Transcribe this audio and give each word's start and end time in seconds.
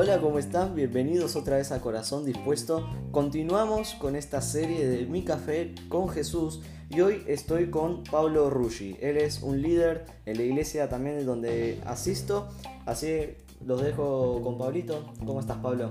Hola, 0.00 0.20
¿cómo 0.20 0.38
están? 0.38 0.76
Bienvenidos 0.76 1.34
otra 1.34 1.56
vez 1.56 1.72
a 1.72 1.80
Corazón 1.80 2.24
Dispuesto. 2.24 2.88
Continuamos 3.10 3.94
con 3.94 4.14
esta 4.14 4.40
serie 4.40 4.88
de 4.88 5.06
Mi 5.06 5.24
Café 5.24 5.74
con 5.88 6.08
Jesús 6.08 6.62
y 6.88 7.00
hoy 7.00 7.24
estoy 7.26 7.68
con 7.68 8.04
Pablo 8.04 8.48
Ruggi. 8.48 8.96
Él 9.00 9.16
es 9.16 9.42
un 9.42 9.60
líder 9.60 10.04
en 10.24 10.36
la 10.36 10.44
iglesia 10.44 10.88
también 10.88 11.26
donde 11.26 11.80
asisto, 11.84 12.46
así 12.86 13.34
los 13.66 13.82
dejo 13.82 14.40
con 14.44 14.56
Pablito. 14.56 15.04
¿Cómo 15.26 15.40
estás, 15.40 15.56
Pablo? 15.56 15.90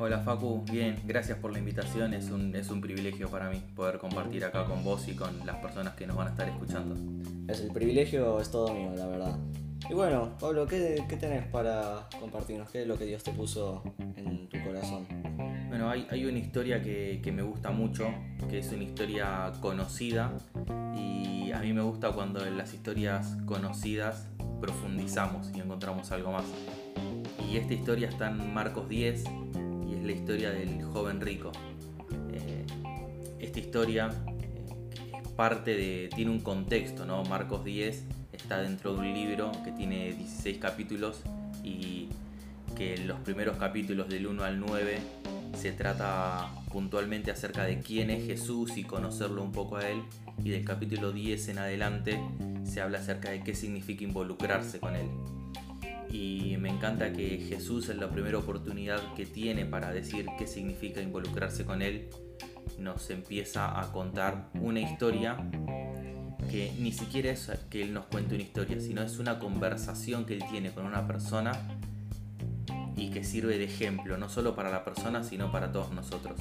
Hola 0.00 0.18
Facu, 0.22 0.64
bien, 0.64 1.00
gracias 1.06 1.38
por 1.38 1.52
la 1.52 1.60
invitación, 1.60 2.14
es 2.14 2.30
un, 2.30 2.52
es 2.56 2.68
un 2.70 2.80
privilegio 2.80 3.30
para 3.30 3.48
mí 3.48 3.62
poder 3.76 3.98
compartir 3.98 4.44
acá 4.44 4.64
con 4.64 4.82
vos 4.82 5.06
y 5.06 5.14
con 5.14 5.46
las 5.46 5.58
personas 5.58 5.94
que 5.94 6.04
nos 6.04 6.16
van 6.16 6.26
a 6.26 6.30
estar 6.30 6.48
escuchando. 6.48 6.96
Es 7.46 7.60
el 7.60 7.70
privilegio, 7.70 8.40
es 8.40 8.50
todo 8.50 8.74
mío, 8.74 8.90
la 8.96 9.06
verdad. 9.06 9.38
Y 9.88 9.94
bueno, 9.94 10.36
Pablo, 10.40 10.66
¿qué, 10.66 11.04
¿qué, 11.08 11.16
tenés 11.16 11.46
para 11.46 12.08
compartirnos? 12.18 12.68
¿Qué 12.70 12.82
es 12.82 12.88
lo 12.88 12.98
que 12.98 13.04
Dios 13.04 13.22
te 13.22 13.32
puso 13.32 13.82
en 14.16 14.48
tu 14.48 14.62
corazón? 14.64 15.06
Bueno, 15.68 15.88
hay, 15.88 16.06
hay 16.10 16.24
una 16.24 16.38
historia 16.38 16.82
que, 16.82 17.20
que, 17.22 17.30
me 17.30 17.42
gusta 17.42 17.70
mucho, 17.70 18.08
que 18.48 18.58
es 18.58 18.72
una 18.72 18.82
historia 18.82 19.52
conocida 19.60 20.32
y 20.96 21.52
a 21.52 21.60
mí 21.60 21.72
me 21.72 21.82
gusta 21.82 22.10
cuando 22.12 22.44
en 22.44 22.56
las 22.56 22.74
historias 22.74 23.36
conocidas 23.46 24.26
profundizamos 24.60 25.50
y 25.54 25.60
encontramos 25.60 26.10
algo 26.10 26.32
más. 26.32 26.44
Y 27.48 27.56
esta 27.58 27.74
historia 27.74 28.08
está 28.08 28.28
en 28.28 28.52
Marcos 28.52 28.88
10 28.88 29.24
y 29.88 29.94
es 29.94 30.04
la 30.04 30.12
historia 30.12 30.50
del 30.50 30.82
joven 30.82 31.20
rico. 31.20 31.52
Eh, 32.32 32.66
esta 33.38 33.58
historia 33.60 34.10
eh, 34.42 35.22
parte 35.36 35.76
de, 35.76 36.10
tiene 36.14 36.32
un 36.32 36.40
contexto, 36.40 37.04
¿no? 37.04 37.22
Marcos 37.24 37.64
10 37.64 38.15
está 38.46 38.62
dentro 38.62 38.92
de 38.94 39.00
un 39.00 39.12
libro 39.12 39.50
que 39.64 39.72
tiene 39.72 40.12
16 40.12 40.58
capítulos 40.58 41.20
y 41.64 42.08
que 42.76 42.96
los 42.98 43.18
primeros 43.18 43.56
capítulos 43.56 44.08
del 44.08 44.28
1 44.28 44.44
al 44.44 44.60
9 44.60 44.98
se 45.56 45.72
trata 45.72 46.48
puntualmente 46.70 47.32
acerca 47.32 47.64
de 47.64 47.80
quién 47.80 48.08
es 48.08 48.24
Jesús 48.24 48.76
y 48.76 48.84
conocerlo 48.84 49.42
un 49.42 49.50
poco 49.50 49.78
a 49.78 49.88
él 49.88 50.00
y 50.44 50.50
del 50.50 50.64
capítulo 50.64 51.10
10 51.10 51.48
en 51.48 51.58
adelante 51.58 52.20
se 52.62 52.80
habla 52.80 52.98
acerca 52.98 53.30
de 53.30 53.42
qué 53.42 53.52
significa 53.56 54.04
involucrarse 54.04 54.78
con 54.78 54.94
él. 54.94 55.08
Y 56.08 56.56
me 56.60 56.68
encanta 56.68 57.12
que 57.12 57.44
Jesús 57.48 57.88
en 57.88 57.98
la 57.98 58.10
primera 58.10 58.38
oportunidad 58.38 59.12
que 59.14 59.26
tiene 59.26 59.66
para 59.66 59.90
decir 59.90 60.24
qué 60.38 60.46
significa 60.46 61.02
involucrarse 61.02 61.64
con 61.64 61.82
él, 61.82 62.10
nos 62.78 63.10
empieza 63.10 63.80
a 63.80 63.90
contar 63.90 64.50
una 64.60 64.78
historia 64.78 65.36
que 66.46 66.72
ni 66.78 66.92
siquiera 66.92 67.30
es 67.30 67.50
que 67.70 67.82
él 67.82 67.92
nos 67.92 68.06
cuente 68.06 68.34
una 68.34 68.42
historia, 68.42 68.80
sino 68.80 69.02
es 69.02 69.18
una 69.18 69.38
conversación 69.38 70.24
que 70.24 70.34
él 70.34 70.44
tiene 70.50 70.72
con 70.72 70.86
una 70.86 71.06
persona 71.06 71.52
y 72.96 73.10
que 73.10 73.24
sirve 73.24 73.58
de 73.58 73.64
ejemplo, 73.64 74.16
no 74.16 74.28
solo 74.28 74.56
para 74.56 74.70
la 74.70 74.84
persona, 74.84 75.22
sino 75.22 75.52
para 75.52 75.72
todos 75.72 75.92
nosotros. 75.92 76.40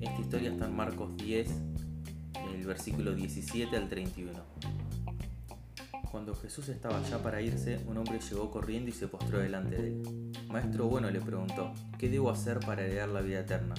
Esta 0.00 0.20
historia 0.20 0.50
está 0.50 0.66
en 0.66 0.76
Marcos 0.76 1.16
10, 1.16 1.48
del 2.50 2.66
versículo 2.66 3.14
17 3.14 3.76
al 3.76 3.88
31. 3.88 4.32
Cuando 6.10 6.34
Jesús 6.34 6.68
estaba 6.70 7.02
ya 7.02 7.18
para 7.18 7.42
irse, 7.42 7.78
un 7.86 7.98
hombre 7.98 8.18
llegó 8.20 8.50
corriendo 8.50 8.88
y 8.88 8.92
se 8.92 9.06
postró 9.08 9.38
delante 9.38 9.76
de 9.76 9.88
él. 9.88 10.32
Maestro 10.48 10.86
bueno 10.86 11.10
le 11.10 11.20
preguntó, 11.20 11.74
¿qué 11.98 12.08
debo 12.08 12.30
hacer 12.30 12.60
para 12.60 12.82
heredar 12.82 13.10
la 13.10 13.20
vida 13.20 13.40
eterna? 13.40 13.74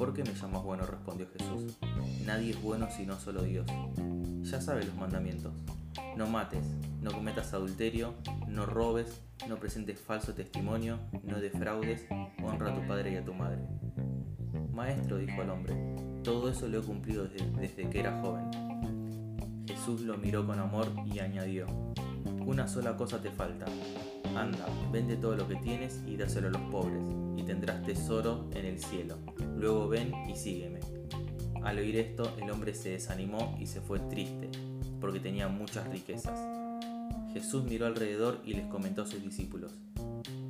¿Por 0.00 0.14
qué 0.14 0.24
me 0.24 0.32
llamas 0.32 0.62
bueno? 0.62 0.86
respondió 0.86 1.28
Jesús. 1.28 1.76
Nadie 2.24 2.52
es 2.52 2.62
bueno 2.62 2.88
sino 2.90 3.20
solo 3.20 3.42
Dios. 3.42 3.66
Ya 4.40 4.58
sabes 4.58 4.86
los 4.86 4.96
mandamientos. 4.96 5.52
No 6.16 6.26
mates, 6.26 6.64
no 7.02 7.12
cometas 7.12 7.52
adulterio, 7.52 8.14
no 8.48 8.64
robes, 8.64 9.20
no 9.46 9.58
presentes 9.58 10.00
falso 10.00 10.32
testimonio, 10.32 10.98
no 11.22 11.38
defraudes, 11.38 12.06
honra 12.42 12.72
a 12.72 12.74
tu 12.74 12.88
padre 12.88 13.12
y 13.12 13.16
a 13.16 13.24
tu 13.26 13.34
madre. 13.34 13.58
Maestro, 14.72 15.18
dijo 15.18 15.42
el 15.42 15.50
hombre, 15.50 15.76
todo 16.24 16.48
eso 16.48 16.66
lo 16.66 16.78
he 16.78 16.82
cumplido 16.82 17.24
desde, 17.24 17.50
desde 17.60 17.90
que 17.90 18.00
era 18.00 18.22
joven. 18.22 19.66
Jesús 19.66 20.00
lo 20.00 20.16
miró 20.16 20.46
con 20.46 20.58
amor 20.60 20.86
y 21.04 21.18
añadió, 21.18 21.66
una 22.46 22.66
sola 22.66 22.96
cosa 22.96 23.20
te 23.20 23.30
falta. 23.30 23.66
Anda, 24.36 24.66
vende 24.92 25.16
todo 25.16 25.36
lo 25.36 25.48
que 25.48 25.56
tienes 25.56 26.02
y 26.06 26.16
dáselo 26.16 26.48
a 26.48 26.50
los 26.50 26.62
pobres, 26.70 27.02
y 27.36 27.42
tendrás 27.42 27.82
tesoro 27.82 28.48
en 28.54 28.64
el 28.64 28.78
cielo. 28.78 29.16
Luego 29.56 29.88
ven 29.88 30.12
y 30.28 30.36
sígueme. 30.36 30.80
Al 31.62 31.78
oír 31.78 31.96
esto, 31.96 32.32
el 32.40 32.50
hombre 32.50 32.74
se 32.74 32.90
desanimó 32.90 33.56
y 33.60 33.66
se 33.66 33.80
fue 33.80 33.98
triste, 33.98 34.50
porque 35.00 35.20
tenía 35.20 35.48
muchas 35.48 35.88
riquezas. 35.88 36.38
Jesús 37.32 37.64
miró 37.64 37.86
alrededor 37.86 38.40
y 38.44 38.54
les 38.54 38.66
comentó 38.66 39.02
a 39.02 39.06
sus 39.06 39.22
discípulos, 39.22 39.72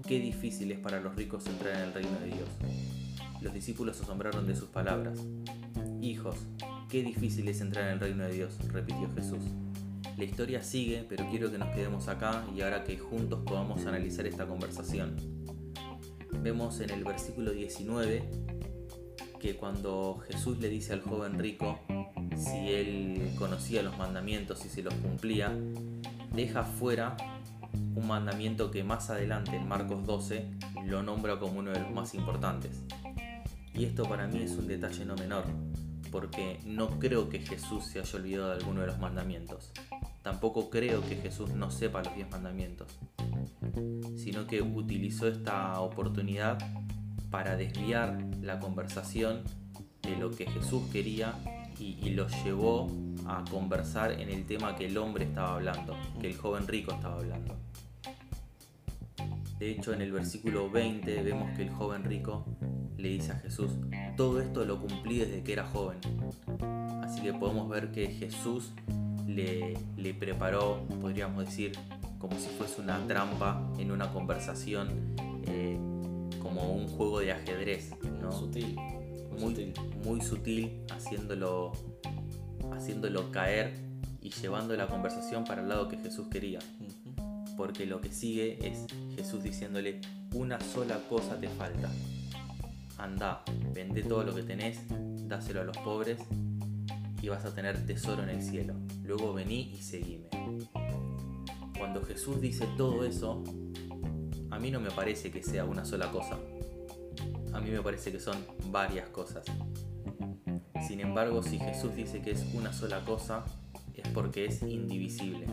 qué 0.07 0.19
difícil 0.19 0.73
es 0.73 0.79
para 0.79 1.01
los 1.01 1.15
ricos 1.15 1.47
entrar 1.47 1.75
en 1.77 1.83
el 1.83 1.93
reino 1.93 2.19
de 2.21 2.27
Dios. 2.27 2.49
Los 3.41 3.53
discípulos 3.53 3.97
se 3.97 4.05
asombraron 4.05 4.47
de 4.47 4.55
sus 4.55 4.69
palabras. 4.69 5.19
Hijos, 6.01 6.37
qué 6.89 7.03
difícil 7.03 7.49
es 7.49 7.61
entrar 7.61 7.87
en 7.87 7.93
el 7.95 8.01
reino 8.01 8.25
de 8.25 8.33
Dios, 8.33 8.57
repitió 8.73 9.11
Jesús. 9.15 9.43
La 10.17 10.25
historia 10.25 10.63
sigue, 10.63 11.05
pero 11.09 11.29
quiero 11.31 11.51
que 11.51 11.59
nos 11.59 11.69
quedemos 11.71 12.09
acá 12.09 12.45
y 12.55 12.61
ahora 12.61 12.85
que 12.85 12.99
juntos 12.99 13.41
podamos 13.45 13.87
analizar 13.87 14.27
esta 14.27 14.47
conversación. 14.47 15.17
Vemos 16.43 16.81
en 16.81 16.91
el 16.91 17.05
versículo 17.05 17.53
19 17.53 18.29
que 19.41 19.57
cuando 19.57 20.19
Jesús 20.27 20.59
le 20.59 20.69
dice 20.69 20.93
al 20.93 21.01
joven 21.01 21.39
rico 21.39 21.81
si 22.37 22.73
él 22.73 23.31
conocía 23.39 23.83
los 23.83 23.97
mandamientos 23.99 24.65
y 24.65 24.69
si 24.69 24.83
los 24.83 24.95
cumplía, 24.95 25.53
deja 26.35 26.63
fuera 26.65 27.17
un 27.95 28.07
mandamiento 28.07 28.71
que 28.71 28.85
más 28.85 29.11
adelante 29.11 29.57
en 29.57 29.67
Marcos 29.67 30.07
12 30.07 30.47
lo 30.87 31.03
nombra 31.03 31.39
como 31.39 31.59
uno 31.61 31.71
de 31.71 31.81
los 31.81 31.91
más 31.91 32.15
importantes. 32.15 32.83
Y 33.75 33.85
esto 33.85 34.05
para 34.05 34.27
mí 34.27 34.43
es 34.43 34.53
un 34.53 34.67
detalle 34.67 35.05
no 35.05 35.15
menor, 35.17 35.45
porque 36.11 36.61
no 36.65 36.99
creo 36.99 37.29
que 37.29 37.41
Jesús 37.41 37.85
se 37.85 38.01
haya 38.01 38.19
olvidado 38.19 38.49
de 38.51 38.57
alguno 38.57 38.81
de 38.81 38.89
los 38.89 38.99
mandamientos. 38.99 39.73
Tampoco 40.23 40.71
creo 40.71 41.01
que 41.09 41.17
Jesús 41.17 41.51
no 41.51 41.71
sepa 41.71 42.03
los 42.03 42.15
diez 42.15 42.31
mandamientos, 42.31 42.89
sino 44.17 44.47
que 44.47 44.61
utilizó 44.61 45.29
esta 45.29 45.81
oportunidad 45.81 46.59
para 47.31 47.57
desviar 47.57 48.19
la 48.43 48.59
conversación 48.59 49.43
de 50.03 50.17
lo 50.17 50.31
que 50.31 50.47
Jesús 50.47 50.83
quería 50.93 51.35
y, 51.79 51.99
y 52.03 52.11
lo 52.11 52.27
llevó 52.45 52.89
a 53.27 53.45
conversar 53.51 54.13
en 54.13 54.29
el 54.29 54.45
tema 54.47 54.77
que 54.77 54.87
el 54.87 54.99
hombre 54.99 55.25
estaba 55.25 55.55
hablando, 55.55 55.97
que 56.21 56.29
el 56.29 56.37
joven 56.37 56.67
rico 56.67 56.93
estaba 56.93 57.17
hablando. 57.17 57.57
De 59.59 59.71
hecho, 59.71 59.93
en 59.93 60.01
el 60.01 60.11
versículo 60.11 60.71
20 60.71 61.23
vemos 61.23 61.55
que 61.55 61.63
el 61.63 61.71
joven 61.71 62.03
rico 62.05 62.47
le 63.01 63.09
dice 63.09 63.33
a 63.33 63.37
Jesús, 63.37 63.73
todo 64.17 64.41
esto 64.41 64.65
lo 64.65 64.81
cumplí 64.81 65.19
desde 65.19 65.43
que 65.43 65.53
era 65.53 65.65
joven. 65.65 65.99
Así 67.03 67.23
que 67.23 67.33
podemos 67.33 67.69
ver 67.69 67.91
que 67.93 68.09
Jesús 68.09 68.73
le, 69.27 69.75
le 69.97 70.15
preparó, 70.15 70.85
podríamos 71.01 71.45
decir, 71.47 71.73
como 72.19 72.39
si 72.39 72.49
fuese 72.51 72.81
una 72.81 73.05
trampa 73.07 73.67
en 73.79 73.91
una 73.91 74.13
conversación, 74.13 74.89
eh, 75.47 75.79
como 76.41 76.73
un 76.73 76.87
juego 76.89 77.21
de 77.21 77.33
ajedrez, 77.33 77.93
¿no? 78.21 78.31
Sutil. 78.31 78.77
Muy, 79.39 79.55
sutil. 79.55 79.75
muy 80.05 80.21
sutil, 80.21 80.83
haciéndolo, 80.91 81.73
haciéndolo 82.73 83.31
caer 83.31 83.73
y 84.21 84.31
llevando 84.31 84.77
la 84.77 84.87
conversación 84.87 85.45
para 85.45 85.63
el 85.63 85.69
lado 85.69 85.89
que 85.89 85.97
Jesús 85.97 86.29
quería. 86.31 86.59
Porque 87.57 87.87
lo 87.87 88.01
que 88.01 88.13
sigue 88.13 88.59
es 88.67 88.87
Jesús 89.17 89.43
diciéndole, 89.43 90.01
una 90.35 90.61
sola 90.61 91.01
cosa 91.09 91.41
te 91.41 91.49
falta. 91.49 91.91
Anda, 93.03 93.43
vende 93.73 94.03
todo 94.03 94.25
lo 94.25 94.35
que 94.35 94.43
tenés, 94.43 94.81
dáselo 95.27 95.63
a 95.63 95.65
los 95.65 95.77
pobres 95.79 96.21
y 97.23 97.29
vas 97.29 97.45
a 97.45 97.55
tener 97.55 97.87
tesoro 97.87 98.23
en 98.23 98.29
el 98.29 98.43
cielo. 98.43 98.75
Luego 99.05 99.33
vení 99.33 99.73
y 99.73 99.79
seguime. 99.79 100.29
Cuando 101.79 102.05
Jesús 102.05 102.41
dice 102.41 102.69
todo 102.77 103.05
eso, 103.05 103.43
a 104.51 104.59
mí 104.59 104.71
no 104.71 104.81
me 104.81 104.91
parece 104.91 105.31
que 105.31 105.43
sea 105.43 105.65
una 105.65 105.85
sola 105.85 106.11
cosa. 106.11 106.39
A 107.53 107.61
mí 107.61 107.71
me 107.71 107.81
parece 107.81 108.13
que 108.13 108.21
son 108.21 108.37
varias 108.71 109.09
cosas. 109.09 109.45
Sin 110.87 111.01
embargo, 111.01 111.43
si 111.43 111.59
Jesús 111.59 111.95
dice 111.95 112.21
que 112.21 112.33
es 112.33 112.45
una 112.55 112.73
sola 112.73 113.05
cosa, 113.05 113.45
es 113.95 114.09
porque 114.09 114.45
es 114.45 114.63
indivisible. 114.63 115.47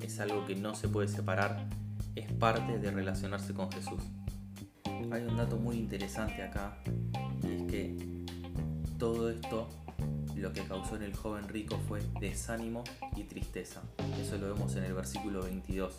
Es 0.00 0.20
algo 0.20 0.46
que 0.46 0.54
no 0.54 0.74
se 0.74 0.88
puede 0.88 1.08
separar. 1.08 1.68
Es 2.14 2.32
parte 2.32 2.78
de 2.78 2.90
relacionarse 2.90 3.52
con 3.52 3.70
Jesús. 3.70 4.02
Hay 5.10 5.22
un 5.22 5.36
dato 5.36 5.56
muy 5.56 5.76
interesante 5.76 6.42
acá, 6.42 6.78
y 7.42 7.52
es 7.52 7.62
que 7.62 7.96
todo 8.98 9.30
esto 9.30 9.68
lo 10.36 10.52
que 10.52 10.62
causó 10.64 10.96
en 10.96 11.02
el 11.02 11.14
joven 11.14 11.48
rico 11.48 11.78
fue 11.88 12.00
desánimo 12.20 12.84
y 13.16 13.24
tristeza. 13.24 13.82
Eso 14.20 14.36
lo 14.36 14.52
vemos 14.54 14.76
en 14.76 14.84
el 14.84 14.94
versículo 14.94 15.42
22. 15.42 15.94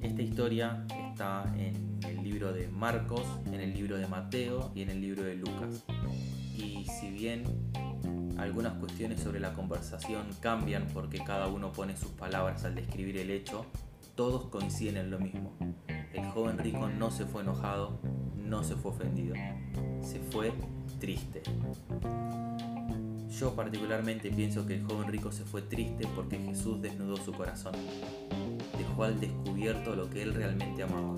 Esta 0.00 0.22
historia 0.22 0.84
está 1.10 1.52
en 1.56 1.98
el 2.06 2.22
libro 2.22 2.52
de 2.52 2.68
Marcos, 2.68 3.22
en 3.46 3.60
el 3.60 3.72
libro 3.72 3.96
de 3.96 4.06
Mateo 4.06 4.70
y 4.74 4.82
en 4.82 4.90
el 4.90 5.00
libro 5.00 5.22
de 5.22 5.36
Lucas. 5.36 5.84
Y 6.54 6.84
si 6.86 7.10
bien 7.10 7.44
algunas 8.36 8.74
cuestiones 8.74 9.20
sobre 9.20 9.40
la 9.40 9.52
conversación 9.52 10.28
cambian 10.40 10.86
porque 10.92 11.18
cada 11.18 11.48
uno 11.48 11.72
pone 11.72 11.96
sus 11.96 12.10
palabras 12.10 12.64
al 12.64 12.74
describir 12.74 13.16
el 13.16 13.30
hecho, 13.30 13.66
todos 14.14 14.46
coinciden 14.46 14.96
en 14.96 15.10
lo 15.10 15.18
mismo. 15.18 15.56
El 16.18 16.30
joven 16.30 16.58
rico 16.58 16.88
no 16.88 17.10
se 17.10 17.24
fue 17.24 17.42
enojado, 17.42 17.98
no 18.36 18.64
se 18.64 18.74
fue 18.74 18.90
ofendido, 18.90 19.34
se 20.02 20.18
fue 20.18 20.52
triste. 20.98 21.42
Yo 23.30 23.54
particularmente 23.54 24.30
pienso 24.30 24.66
que 24.66 24.74
el 24.74 24.84
joven 24.84 25.08
rico 25.08 25.30
se 25.30 25.44
fue 25.44 25.62
triste 25.62 26.08
porque 26.16 26.38
Jesús 26.38 26.82
desnudó 26.82 27.16
su 27.16 27.32
corazón, 27.32 27.74
dejó 28.76 29.04
al 29.04 29.20
descubierto 29.20 29.94
lo 29.94 30.10
que 30.10 30.22
él 30.22 30.34
realmente 30.34 30.82
amaba. 30.82 31.14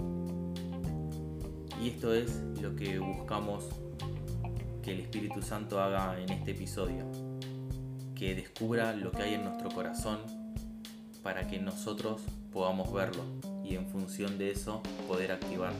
Y 1.82 1.88
esto 1.88 2.12
es 2.12 2.42
lo 2.60 2.76
que 2.76 2.98
buscamos 2.98 3.64
que 4.82 4.92
el 4.92 5.00
Espíritu 5.00 5.40
Santo 5.40 5.80
haga 5.80 6.20
en 6.20 6.30
este 6.30 6.50
episodio, 6.50 7.06
que 8.14 8.34
descubra 8.34 8.94
lo 8.94 9.12
que 9.12 9.22
hay 9.22 9.34
en 9.34 9.44
nuestro 9.44 9.70
corazón 9.70 10.18
para 11.22 11.46
que 11.46 11.58
nosotros 11.58 12.20
podamos 12.52 12.92
verlo 12.92 13.24
y 13.70 13.76
en 13.76 13.86
función 13.86 14.36
de 14.36 14.50
eso 14.50 14.82
poder 15.08 15.32
activar. 15.32 15.72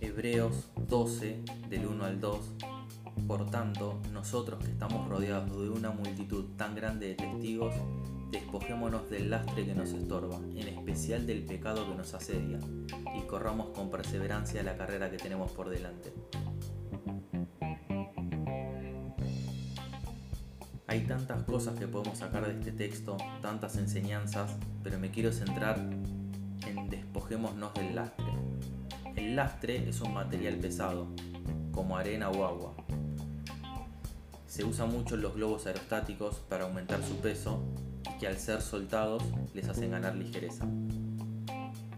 Hebreos 0.00 0.68
12 0.88 1.42
del 1.68 1.86
1 1.86 2.04
al 2.04 2.20
2 2.20 2.40
por 3.26 3.50
tanto, 3.50 4.00
nosotros 4.12 4.64
que 4.64 4.70
estamos 4.70 5.08
rodeados 5.08 5.50
de 5.50 5.70
una 5.70 5.90
multitud 5.90 6.44
tan 6.56 6.74
grande 6.74 7.08
de 7.08 7.14
testigos, 7.14 7.74
despojémonos 8.30 9.08
del 9.10 9.30
lastre 9.30 9.64
que 9.64 9.74
nos 9.74 9.92
estorba, 9.92 10.36
en 10.36 10.68
especial 10.68 11.26
del 11.26 11.44
pecado 11.44 11.86
que 11.88 11.94
nos 11.94 12.14
asedia, 12.14 12.58
y 13.16 13.26
corramos 13.26 13.68
con 13.68 13.90
perseverancia 13.90 14.62
la 14.62 14.76
carrera 14.76 15.10
que 15.10 15.18
tenemos 15.18 15.52
por 15.52 15.68
delante. 15.68 16.12
Hay 20.86 21.06
tantas 21.06 21.44
cosas 21.44 21.78
que 21.78 21.86
podemos 21.86 22.18
sacar 22.18 22.46
de 22.46 22.52
este 22.58 22.72
texto, 22.72 23.16
tantas 23.40 23.76
enseñanzas, 23.76 24.56
pero 24.82 24.98
me 24.98 25.10
quiero 25.10 25.32
centrar 25.32 25.78
en 25.78 26.21
despojémonos 27.22 27.74
del 27.74 27.94
lastre. 27.94 28.32
El 29.16 29.36
lastre 29.36 29.88
es 29.88 30.00
un 30.00 30.14
material 30.14 30.56
pesado, 30.56 31.06
como 31.72 31.96
arena 31.96 32.30
o 32.30 32.44
agua, 32.44 32.74
se 34.46 34.64
usa 34.64 34.84
mucho 34.86 35.14
en 35.14 35.22
los 35.22 35.34
globos 35.34 35.66
aerostáticos 35.66 36.36
para 36.48 36.64
aumentar 36.64 37.02
su 37.02 37.16
peso 37.16 37.62
y 38.14 38.18
que 38.18 38.26
al 38.26 38.38
ser 38.38 38.60
soltados 38.60 39.22
les 39.54 39.68
hacen 39.68 39.92
ganar 39.92 40.14
ligereza. 40.14 40.66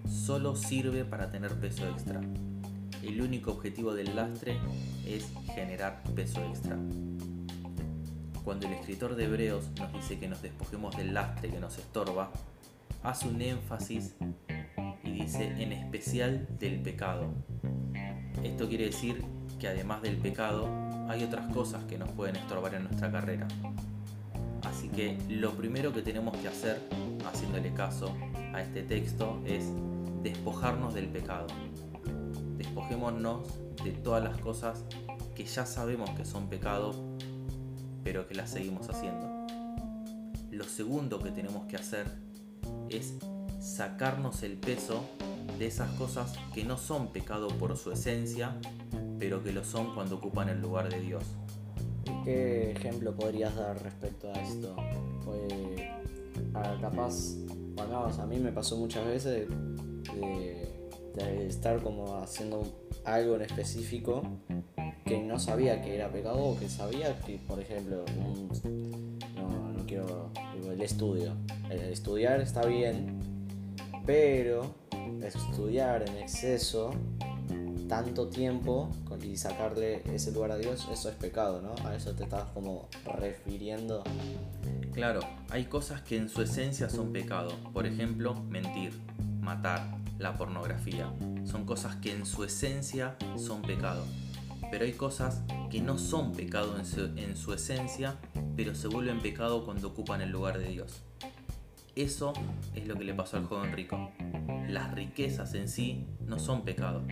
Solo 0.08 0.54
sirve 0.54 1.04
para 1.04 1.30
tener 1.30 1.52
peso 1.58 1.88
extra. 1.88 2.20
El 3.02 3.20
único 3.20 3.52
objetivo 3.52 3.94
del 3.94 4.14
lastre 4.14 4.58
es 5.06 5.26
generar 5.54 6.02
peso 6.14 6.44
extra. 6.44 6.78
Cuando 8.44 8.66
el 8.66 8.74
escritor 8.74 9.16
de 9.16 9.24
Hebreos 9.24 9.70
nos 9.78 9.92
dice 9.92 10.18
que 10.18 10.28
nos 10.28 10.42
despojemos 10.42 10.96
del 10.96 11.14
lastre 11.14 11.50
que 11.50 11.58
nos 11.58 11.78
estorba, 11.78 12.30
hace 13.02 13.28
un 13.28 13.40
énfasis 13.40 14.14
dice 15.14 15.54
en 15.62 15.72
especial 15.72 16.46
del 16.58 16.80
pecado. 16.80 17.32
Esto 18.42 18.68
quiere 18.68 18.86
decir 18.86 19.24
que 19.58 19.68
además 19.68 20.02
del 20.02 20.16
pecado 20.16 20.68
hay 21.08 21.22
otras 21.22 21.52
cosas 21.52 21.84
que 21.84 21.96
nos 21.96 22.10
pueden 22.10 22.36
estorbar 22.36 22.74
en 22.74 22.84
nuestra 22.84 23.10
carrera. 23.10 23.46
Así 24.62 24.88
que 24.88 25.16
lo 25.28 25.52
primero 25.52 25.92
que 25.92 26.02
tenemos 26.02 26.36
que 26.38 26.48
hacer, 26.48 26.80
haciéndole 27.26 27.72
caso 27.74 28.14
a 28.52 28.62
este 28.62 28.82
texto, 28.82 29.40
es 29.46 29.66
despojarnos 30.22 30.94
del 30.94 31.08
pecado. 31.08 31.46
Despojémonos 32.56 33.46
de 33.84 33.92
todas 33.92 34.24
las 34.24 34.38
cosas 34.38 34.84
que 35.34 35.44
ya 35.44 35.66
sabemos 35.66 36.10
que 36.10 36.24
son 36.24 36.48
pecado, 36.48 36.92
pero 38.02 38.26
que 38.26 38.34
las 38.34 38.50
seguimos 38.50 38.88
haciendo. 38.88 39.46
Lo 40.50 40.64
segundo 40.64 41.18
que 41.20 41.30
tenemos 41.30 41.66
que 41.66 41.76
hacer 41.76 42.06
es 42.88 43.14
sacarnos 43.64 44.42
el 44.42 44.58
peso 44.58 45.04
de 45.58 45.66
esas 45.66 45.90
cosas 45.92 46.34
que 46.52 46.64
no 46.64 46.76
son 46.76 47.12
pecado 47.12 47.48
por 47.48 47.76
su 47.76 47.92
esencia, 47.92 48.56
pero 49.18 49.42
que 49.42 49.52
lo 49.52 49.64
son 49.64 49.94
cuando 49.94 50.16
ocupan 50.16 50.50
el 50.50 50.60
lugar 50.60 50.90
de 50.90 51.00
Dios. 51.00 51.24
¿Qué 52.24 52.72
ejemplo 52.72 53.14
podrías 53.14 53.56
dar 53.56 53.82
respecto 53.82 54.30
a 54.30 54.34
esto? 54.34 54.76
Pues, 55.24 55.80
capaz, 56.80 57.36
bueno, 57.74 58.06
a 58.06 58.26
mí 58.26 58.38
me 58.38 58.52
pasó 58.52 58.76
muchas 58.76 59.06
veces 59.06 59.48
de, 59.48 60.64
estar 61.46 61.80
como 61.82 62.18
haciendo 62.18 62.62
algo 63.04 63.36
en 63.36 63.42
específico 63.42 64.22
que 65.04 65.22
no 65.22 65.38
sabía 65.38 65.80
que 65.80 65.94
era 65.94 66.10
pecado 66.10 66.38
o 66.38 66.58
que 66.58 66.68
sabía 66.68 67.18
que, 67.20 67.38
por 67.38 67.60
ejemplo, 67.60 68.04
no, 69.36 69.72
no 69.72 69.86
quiero, 69.86 70.30
el 70.70 70.82
estudio. 70.82 71.34
El 71.70 71.80
estudiar 71.80 72.40
está 72.40 72.66
bien, 72.66 73.33
pero 74.06 74.74
estudiar 75.22 76.08
en 76.08 76.18
exceso 76.18 76.92
tanto 77.88 78.28
tiempo 78.28 78.90
y 79.22 79.36
sacarle 79.36 80.02
ese 80.12 80.32
lugar 80.32 80.52
a 80.52 80.56
Dios, 80.56 80.86
eso 80.90 81.08
es 81.08 81.14
pecado, 81.16 81.62
¿no? 81.62 81.74
A 81.86 81.94
eso 81.94 82.14
te 82.14 82.24
estás 82.24 82.44
como 82.54 82.88
refiriendo. 83.18 84.02
Claro, 84.92 85.20
hay 85.50 85.64
cosas 85.64 86.02
que 86.02 86.16
en 86.16 86.28
su 86.28 86.42
esencia 86.42 86.88
son 86.88 87.12
pecado. 87.12 87.52
Por 87.72 87.86
ejemplo, 87.86 88.34
mentir, 88.34 88.92
matar, 89.40 89.98
la 90.18 90.36
pornografía. 90.36 91.12
Son 91.44 91.64
cosas 91.64 91.96
que 91.96 92.12
en 92.12 92.26
su 92.26 92.44
esencia 92.44 93.16
son 93.36 93.62
pecado. 93.62 94.04
Pero 94.70 94.84
hay 94.84 94.92
cosas 94.92 95.42
que 95.70 95.80
no 95.80 95.98
son 95.98 96.32
pecado 96.32 96.78
en 96.78 96.86
su, 96.86 97.04
en 97.16 97.36
su 97.36 97.52
esencia, 97.52 98.16
pero 98.56 98.74
se 98.74 98.88
vuelven 98.88 99.20
pecado 99.20 99.64
cuando 99.64 99.88
ocupan 99.88 100.20
el 100.20 100.30
lugar 100.30 100.58
de 100.58 100.68
Dios. 100.68 101.02
Eso 101.96 102.32
es 102.74 102.88
lo 102.88 102.96
que 102.96 103.04
le 103.04 103.14
pasó 103.14 103.36
al 103.36 103.44
joven 103.44 103.72
rico. 103.72 104.10
Las 104.68 104.92
riquezas 104.94 105.54
en 105.54 105.68
sí 105.68 106.06
no 106.26 106.40
son 106.40 106.62
pecado, 106.62 107.04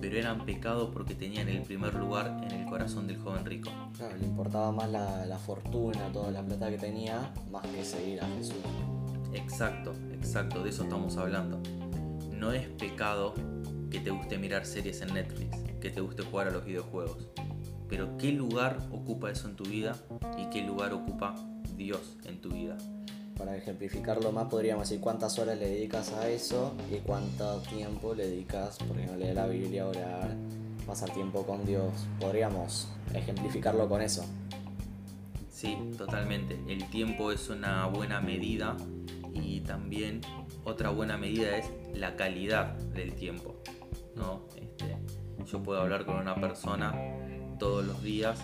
pero 0.00 0.18
eran 0.18 0.44
pecado 0.44 0.90
porque 0.90 1.14
tenían 1.14 1.48
el 1.48 1.62
primer 1.62 1.94
lugar 1.94 2.40
en 2.42 2.50
el 2.50 2.66
corazón 2.66 3.06
del 3.06 3.18
joven 3.18 3.44
rico. 3.44 3.70
Claro, 3.96 4.16
le 4.16 4.26
importaba 4.26 4.72
más 4.72 4.90
la, 4.90 5.38
fortuna, 5.38 6.10
toda 6.12 6.32
la 6.32 6.42
plata 6.42 6.70
que 6.70 6.78
tenía, 6.78 7.32
más 7.52 7.64
que 7.68 7.84
seguir 7.84 8.20
a 8.20 8.26
Jesús. 8.36 8.56
Exacto, 9.32 9.94
exacto, 10.12 10.64
de 10.64 10.70
eso 10.70 10.82
estamos 10.82 11.16
hablando. 11.16 11.62
No 12.32 12.50
es 12.50 12.66
pecado 12.66 13.34
que 13.92 14.00
te 14.00 14.10
guste 14.10 14.38
mirar 14.38 14.66
series 14.66 15.02
en 15.02 15.14
Netflix, 15.14 15.56
que 15.80 15.90
te 15.90 16.00
guste 16.00 16.24
jugar 16.24 16.48
a 16.48 16.50
los 16.50 16.64
videojuegos. 16.64 17.28
Pero 17.88 18.16
¿qué 18.16 18.32
lugar 18.32 18.78
ocupa 18.90 19.30
eso 19.30 19.48
en 19.48 19.54
tu 19.54 19.64
vida 19.64 19.94
y 20.36 20.46
qué 20.50 20.62
lugar 20.62 20.92
ocupa 20.94 21.36
Dios 21.76 22.16
en 22.24 22.40
tu 22.40 22.50
vida? 22.50 22.76
Para 23.40 23.56
ejemplificarlo 23.56 24.32
más, 24.32 24.48
podríamos 24.48 24.86
decir 24.86 25.00
cuántas 25.00 25.38
horas 25.38 25.58
le 25.58 25.66
dedicas 25.66 26.12
a 26.12 26.28
eso 26.28 26.74
y 26.92 26.96
cuánto 26.98 27.60
tiempo 27.62 28.14
le 28.14 28.26
dedicas, 28.28 28.76
por 28.76 28.98
ejemplo, 28.98 29.16
leer 29.16 29.34
la 29.34 29.46
Biblia, 29.46 29.86
orar, 29.86 30.36
pasar 30.86 31.10
tiempo 31.14 31.46
con 31.46 31.64
Dios. 31.64 31.90
Podríamos 32.20 32.88
ejemplificarlo 33.14 33.88
con 33.88 34.02
eso. 34.02 34.26
Sí, 35.50 35.74
totalmente. 35.96 36.60
El 36.68 36.84
tiempo 36.90 37.32
es 37.32 37.48
una 37.48 37.86
buena 37.86 38.20
medida 38.20 38.76
y 39.32 39.60
también 39.60 40.20
otra 40.64 40.90
buena 40.90 41.16
medida 41.16 41.56
es 41.56 41.70
la 41.94 42.16
calidad 42.16 42.74
del 42.74 43.14
tiempo. 43.14 43.56
¿no? 44.16 44.42
Este, 44.54 44.98
yo 45.46 45.62
puedo 45.62 45.80
hablar 45.80 46.04
con 46.04 46.16
una 46.16 46.34
persona 46.34 46.94
todos 47.58 47.86
los 47.86 48.02
días 48.02 48.38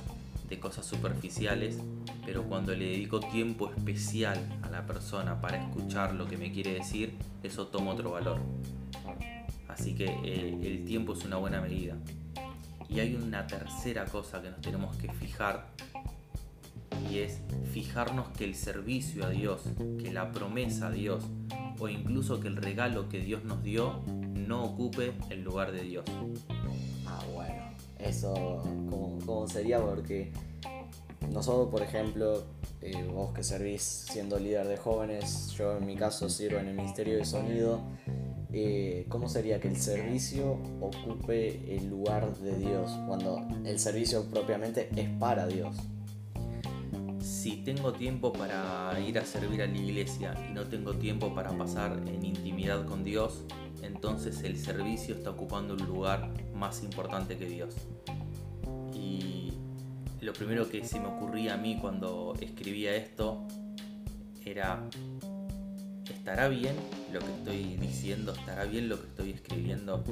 de 0.48 0.60
cosas 0.60 0.86
superficiales, 0.86 1.78
pero 2.24 2.44
cuando 2.44 2.74
le 2.74 2.86
dedico 2.86 3.20
tiempo 3.20 3.70
especial 3.70 4.38
a 4.62 4.70
la 4.70 4.86
persona 4.86 5.40
para 5.40 5.58
escuchar 5.58 6.14
lo 6.14 6.26
que 6.26 6.36
me 6.36 6.52
quiere 6.52 6.74
decir, 6.74 7.14
eso 7.42 7.68
toma 7.68 7.92
otro 7.92 8.12
valor. 8.12 8.40
Así 9.68 9.94
que 9.94 10.06
el 10.06 10.84
tiempo 10.84 11.12
es 11.12 11.24
una 11.24 11.36
buena 11.36 11.60
medida. 11.60 11.96
Y 12.88 13.00
hay 13.00 13.14
una 13.14 13.46
tercera 13.46 14.04
cosa 14.04 14.40
que 14.40 14.50
nos 14.50 14.60
tenemos 14.60 14.96
que 14.96 15.12
fijar 15.12 15.66
y 17.10 17.18
es 17.18 17.40
fijarnos 17.72 18.28
que 18.30 18.44
el 18.44 18.54
servicio 18.54 19.26
a 19.26 19.30
Dios, 19.30 19.62
que 20.02 20.12
la 20.12 20.32
promesa 20.32 20.88
a 20.88 20.90
Dios 20.90 21.24
o 21.78 21.88
incluso 21.88 22.40
que 22.40 22.48
el 22.48 22.56
regalo 22.56 23.08
que 23.08 23.20
Dios 23.20 23.44
nos 23.44 23.62
dio 23.62 24.02
no 24.34 24.64
ocupe 24.64 25.12
el 25.30 25.42
lugar 25.42 25.72
de 25.72 25.82
Dios. 25.82 26.04
Eso 27.98 28.62
cómo, 29.24 29.48
sería 29.48 29.80
porque 29.80 30.32
nosotros, 31.30 31.68
por 31.70 31.82
ejemplo, 31.82 32.44
eh, 32.82 33.08
vos 33.12 33.32
que 33.32 33.42
servís 33.42 33.82
siendo 33.82 34.38
líder 34.38 34.66
de 34.68 34.76
jóvenes, 34.76 35.52
yo 35.56 35.76
en 35.76 35.86
mi 35.86 35.96
caso 35.96 36.28
sirvo 36.28 36.58
en 36.58 36.68
el 36.68 36.74
Ministerio 36.74 37.16
de 37.16 37.24
Sonido, 37.24 37.80
eh, 38.52 39.06
¿cómo 39.08 39.28
sería 39.28 39.60
que 39.60 39.68
el 39.68 39.76
servicio 39.76 40.58
ocupe 40.80 41.76
el 41.76 41.88
lugar 41.88 42.36
de 42.38 42.56
Dios 42.56 42.90
cuando 43.06 43.46
el 43.64 43.78
servicio 43.78 44.24
propiamente 44.30 44.88
es 44.96 45.08
para 45.18 45.46
Dios? 45.46 45.76
Si 47.20 47.56
tengo 47.64 47.92
tiempo 47.92 48.32
para 48.32 48.98
ir 49.00 49.18
a 49.18 49.24
servir 49.24 49.62
a 49.62 49.66
la 49.66 49.76
iglesia 49.76 50.34
y 50.48 50.54
no 50.54 50.64
tengo 50.68 50.94
tiempo 50.94 51.34
para 51.34 51.50
pasar 51.50 52.00
en 52.06 52.24
intimidad 52.24 52.86
con 52.86 53.02
Dios, 53.02 53.44
entonces 53.82 54.42
el 54.42 54.58
servicio 54.58 55.14
está 55.14 55.30
ocupando 55.30 55.74
un 55.74 55.86
lugar 55.86 56.30
más 56.54 56.82
importante 56.82 57.36
que 57.36 57.46
Dios. 57.46 57.74
Y 58.94 59.52
lo 60.20 60.32
primero 60.32 60.68
que 60.68 60.84
se 60.84 60.98
me 61.00 61.06
ocurría 61.06 61.54
a 61.54 61.56
mí 61.56 61.78
cuando 61.80 62.34
escribía 62.40 62.94
esto 62.94 63.46
era, 64.44 64.82
¿estará 66.08 66.48
bien 66.48 66.74
lo 67.12 67.20
que 67.20 67.32
estoy 67.32 67.76
diciendo? 67.76 68.32
¿Estará 68.32 68.64
bien 68.64 68.88
lo 68.88 69.00
que 69.00 69.06
estoy 69.08 69.30
escribiendo? 69.30 70.02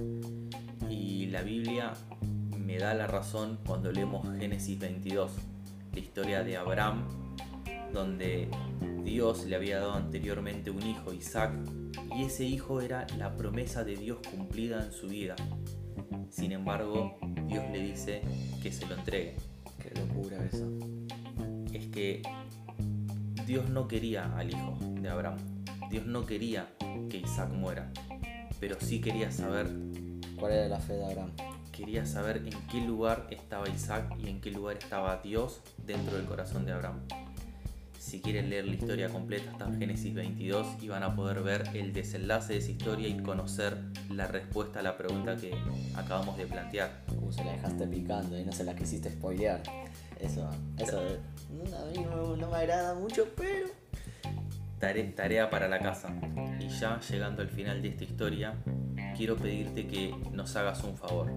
Y 0.91 1.27
la 1.27 1.43
Biblia 1.43 1.93
me 2.59 2.79
da 2.79 2.95
la 2.95 3.07
razón 3.07 3.59
cuando 3.67 3.93
leemos 3.93 4.27
Génesis 4.39 4.79
22, 4.79 5.31
la 5.93 5.99
historia 5.99 6.43
de 6.43 6.57
Abraham, 6.57 7.05
donde 7.93 8.49
Dios 9.05 9.45
le 9.45 9.55
había 9.55 9.81
dado 9.81 9.93
anteriormente 9.93 10.71
un 10.71 10.83
hijo, 10.83 11.13
Isaac, 11.13 11.53
y 12.17 12.25
ese 12.25 12.45
hijo 12.45 12.81
era 12.81 13.07
la 13.19 13.37
promesa 13.37 13.85
de 13.85 13.97
Dios 13.97 14.19
cumplida 14.31 14.83
en 14.83 14.93
su 14.93 15.09
vida. 15.09 15.37
Sin 16.31 16.53
embargo, 16.53 17.19
Dios 17.47 17.65
le 17.71 17.81
dice 17.81 18.23
que 18.63 18.73
se 18.73 18.87
lo 18.87 18.95
entregue. 18.97 19.37
Qué 19.79 19.93
locura 20.01 20.43
eso. 20.45 20.67
Es 21.73 21.87
que 21.89 22.23
Dios 23.47 23.69
no 23.69 23.87
quería 23.89 24.35
al 24.37 24.51
hijo 24.51 24.79
de 24.81 25.09
Abraham. 25.09 25.39
Dios 25.91 26.07
no 26.07 26.25
quería 26.25 26.75
que 27.11 27.19
Isaac 27.19 27.51
muera. 27.51 27.93
Pero 28.59 28.77
sí 28.81 29.03
quería 29.03 29.31
saber. 29.31 29.71
¿Cuál 30.41 30.53
era 30.53 30.69
la 30.69 30.81
fe 30.81 30.95
de 30.95 31.05
Abraham? 31.05 31.33
Quería 31.73 32.07
saber 32.07 32.39
en 32.39 32.67
qué 32.69 32.81
lugar 32.81 33.27
estaba 33.31 33.69
Isaac 33.69 34.17
y 34.19 34.29
en 34.29 34.41
qué 34.41 34.51
lugar 34.51 34.79
estaba 34.79 35.21
Dios 35.23 35.61
dentro 35.85 36.17
del 36.17 36.25
corazón 36.25 36.65
de 36.65 36.73
Abraham. 36.73 37.01
Si 38.15 38.21
quieren 38.21 38.49
leer 38.49 38.65
la 38.69 38.75
historia 38.75 39.09
completa 39.09 39.51
en 39.67 39.77
Génesis 39.77 40.15
22 40.15 40.81
y 40.81 40.87
van 40.89 41.03
a 41.03 41.17
poder 41.17 41.43
ver 41.43 41.65
el 41.75 41.93
desenlace 41.93 42.53
de 42.53 42.59
esa 42.61 42.71
historia 42.71 43.09
y 43.09 43.17
conocer 43.17 43.77
la 44.09 44.29
respuesta 44.29 44.79
a 44.79 44.83
la 44.85 44.97
pregunta 44.97 45.35
que 45.35 45.53
acabamos 45.97 46.37
de 46.37 46.47
plantear. 46.47 47.03
Uh, 47.21 47.33
se 47.33 47.43
la 47.43 47.51
dejaste 47.51 47.89
picando 47.89 48.39
y 48.39 48.45
no 48.45 48.53
se 48.53 48.63
la 48.63 48.77
quisiste 48.77 49.11
spoilear. 49.11 49.65
Eso, 50.21 50.49
eso 50.79 51.01
a 51.01 51.87
mí 51.91 52.05
no, 52.05 52.37
no 52.37 52.51
me 52.51 52.57
agrada 52.57 52.95
mucho, 52.95 53.27
pero 53.37 53.67
Tare- 54.79 55.13
tarea 55.17 55.51
para 55.51 55.67
la 55.67 55.81
casa. 55.81 56.15
Y 56.61 56.69
ya 56.69 57.01
llegando 57.01 57.43
al 57.43 57.49
final 57.49 57.83
de 57.83 57.89
esta 57.89 58.05
historia, 58.05 58.55
quiero 59.17 59.35
pedirte 59.37 59.89
que 59.89 60.15
nos 60.31 60.55
hagas 60.55 60.85
un 60.85 60.97
favor. 60.97 61.33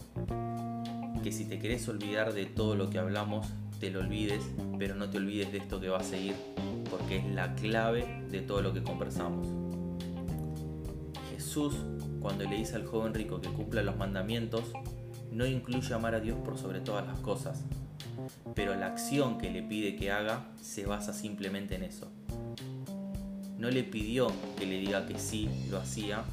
Que 1.24 1.31
si 1.31 1.46
te 1.46 1.57
querés 1.57 1.88
olvidar 1.89 2.34
de 2.36 2.46
todo 2.46 2.75
lo 2.75 2.88
que 2.91 3.00
hablamos, 3.00 3.48
te 3.79 3.91
lo 3.91 4.00
olvides, 4.00 4.43
pero 4.79 4.96
no 4.96 5.10
te 5.10 5.17
olvides 5.17 5.51
de 5.51 5.60
esto 5.60 5.79
que 5.79 5.89
va 5.89 6.00
a 6.00 6.03
seguir, 6.03 6.36
porque 6.89 7.17
es 7.17 7.25
la 7.25 7.55
clave 7.55 8.24
de 8.29 8.41
todo 8.41 8.62
lo 8.62 8.74
que 8.74 8.84
conversamos. 8.84 9.48
Jesús, 11.31 11.75
cuando 12.19 12.43
le 12.46 12.57
dice 12.57 12.75
al 12.75 12.86
joven 12.86 13.13
rico 13.13 13.39
que 13.39 13.50
cumpla 13.50 13.84
los 13.84 13.98
mandamientos, 13.98 14.63
no 15.31 15.46
incluye 15.46 15.93
amar 15.93 16.15
a 16.15 16.19
Dios 16.19 16.38
por 16.43 16.57
sobre 16.57 16.79
todas 16.79 17.05
las 17.05 17.19
cosas, 17.19 17.63
pero 18.55 18.75
la 18.75 18.88
acción 18.88 19.38
que 19.38 19.51
le 19.51 19.62
pide 19.62 19.96
que 19.96 20.12
haga 20.12 20.48
se 20.62 20.86
basa 20.86 21.13
simplemente 21.13 21.75
en 21.75 21.84
eso. 21.84 22.12
No 23.57 23.69
le 23.69 23.84
pidió 23.84 24.31
que 24.57 24.65
le 24.65 24.79
diga 24.79 25.05
que 25.05 25.19
sí 25.19 25.50
lo 25.69 25.77
hacía, 25.77 26.24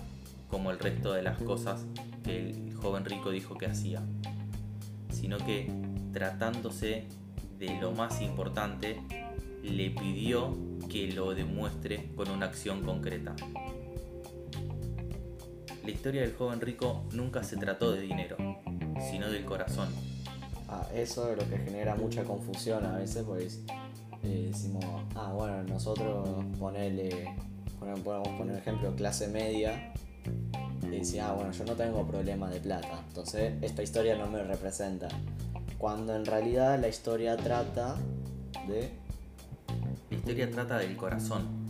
como 0.48 0.70
el 0.70 0.78
resto 0.78 1.12
de 1.12 1.22
las 1.22 1.38
cosas 1.38 1.84
que 2.22 2.50
el 2.50 2.74
joven 2.74 3.04
rico 3.04 3.30
dijo 3.30 3.56
que 3.56 3.66
hacía, 3.66 4.02
sino 5.10 5.38
que 5.38 5.70
tratándose 6.12 7.06
de 7.66 7.80
lo 7.80 7.92
más 7.92 8.20
importante, 8.20 9.00
le 9.62 9.90
pidió 9.90 10.56
que 10.90 11.12
lo 11.12 11.34
demuestre 11.34 12.10
con 12.14 12.30
una 12.30 12.46
acción 12.46 12.82
concreta. 12.82 13.34
La 15.82 15.90
historia 15.90 16.22
del 16.22 16.34
joven 16.34 16.60
rico 16.60 17.04
nunca 17.12 17.42
se 17.42 17.56
trató 17.56 17.92
de 17.92 18.02
dinero, 18.02 18.36
sino 19.10 19.28
del 19.30 19.44
corazón. 19.44 19.88
ah, 20.68 20.86
eso 20.94 21.30
es 21.30 21.36
lo 21.36 21.48
que 21.48 21.58
genera 21.58 21.94
mucha 21.94 22.24
confusión 22.24 22.84
a 22.86 22.96
veces, 22.96 23.22
pues 23.26 23.60
decimos, 24.22 24.84
ah, 25.14 25.32
bueno, 25.34 25.62
nosotros 25.64 26.44
ponele, 26.58 27.34
poner, 27.78 28.02
podemos 28.02 28.28
poner 28.28 28.56
ejemplo, 28.56 28.94
clase 28.96 29.28
media, 29.28 29.92
y 30.82 30.86
decía, 30.86 31.28
ah, 31.28 31.32
bueno, 31.32 31.52
yo 31.52 31.64
no 31.64 31.74
tengo 31.74 32.06
problema 32.06 32.48
de 32.50 32.60
plata, 32.60 33.04
entonces 33.08 33.54
esta 33.62 33.82
historia 33.82 34.16
no 34.16 34.26
me 34.26 34.42
representa. 34.42 35.08
Cuando 35.78 36.14
en 36.14 36.24
realidad 36.24 36.78
la 36.80 36.88
historia 36.88 37.36
trata 37.36 37.96
de 38.68 38.90
La 40.10 40.16
historia 40.16 40.50
trata 40.50 40.78
del 40.78 40.96
corazón. 40.96 41.64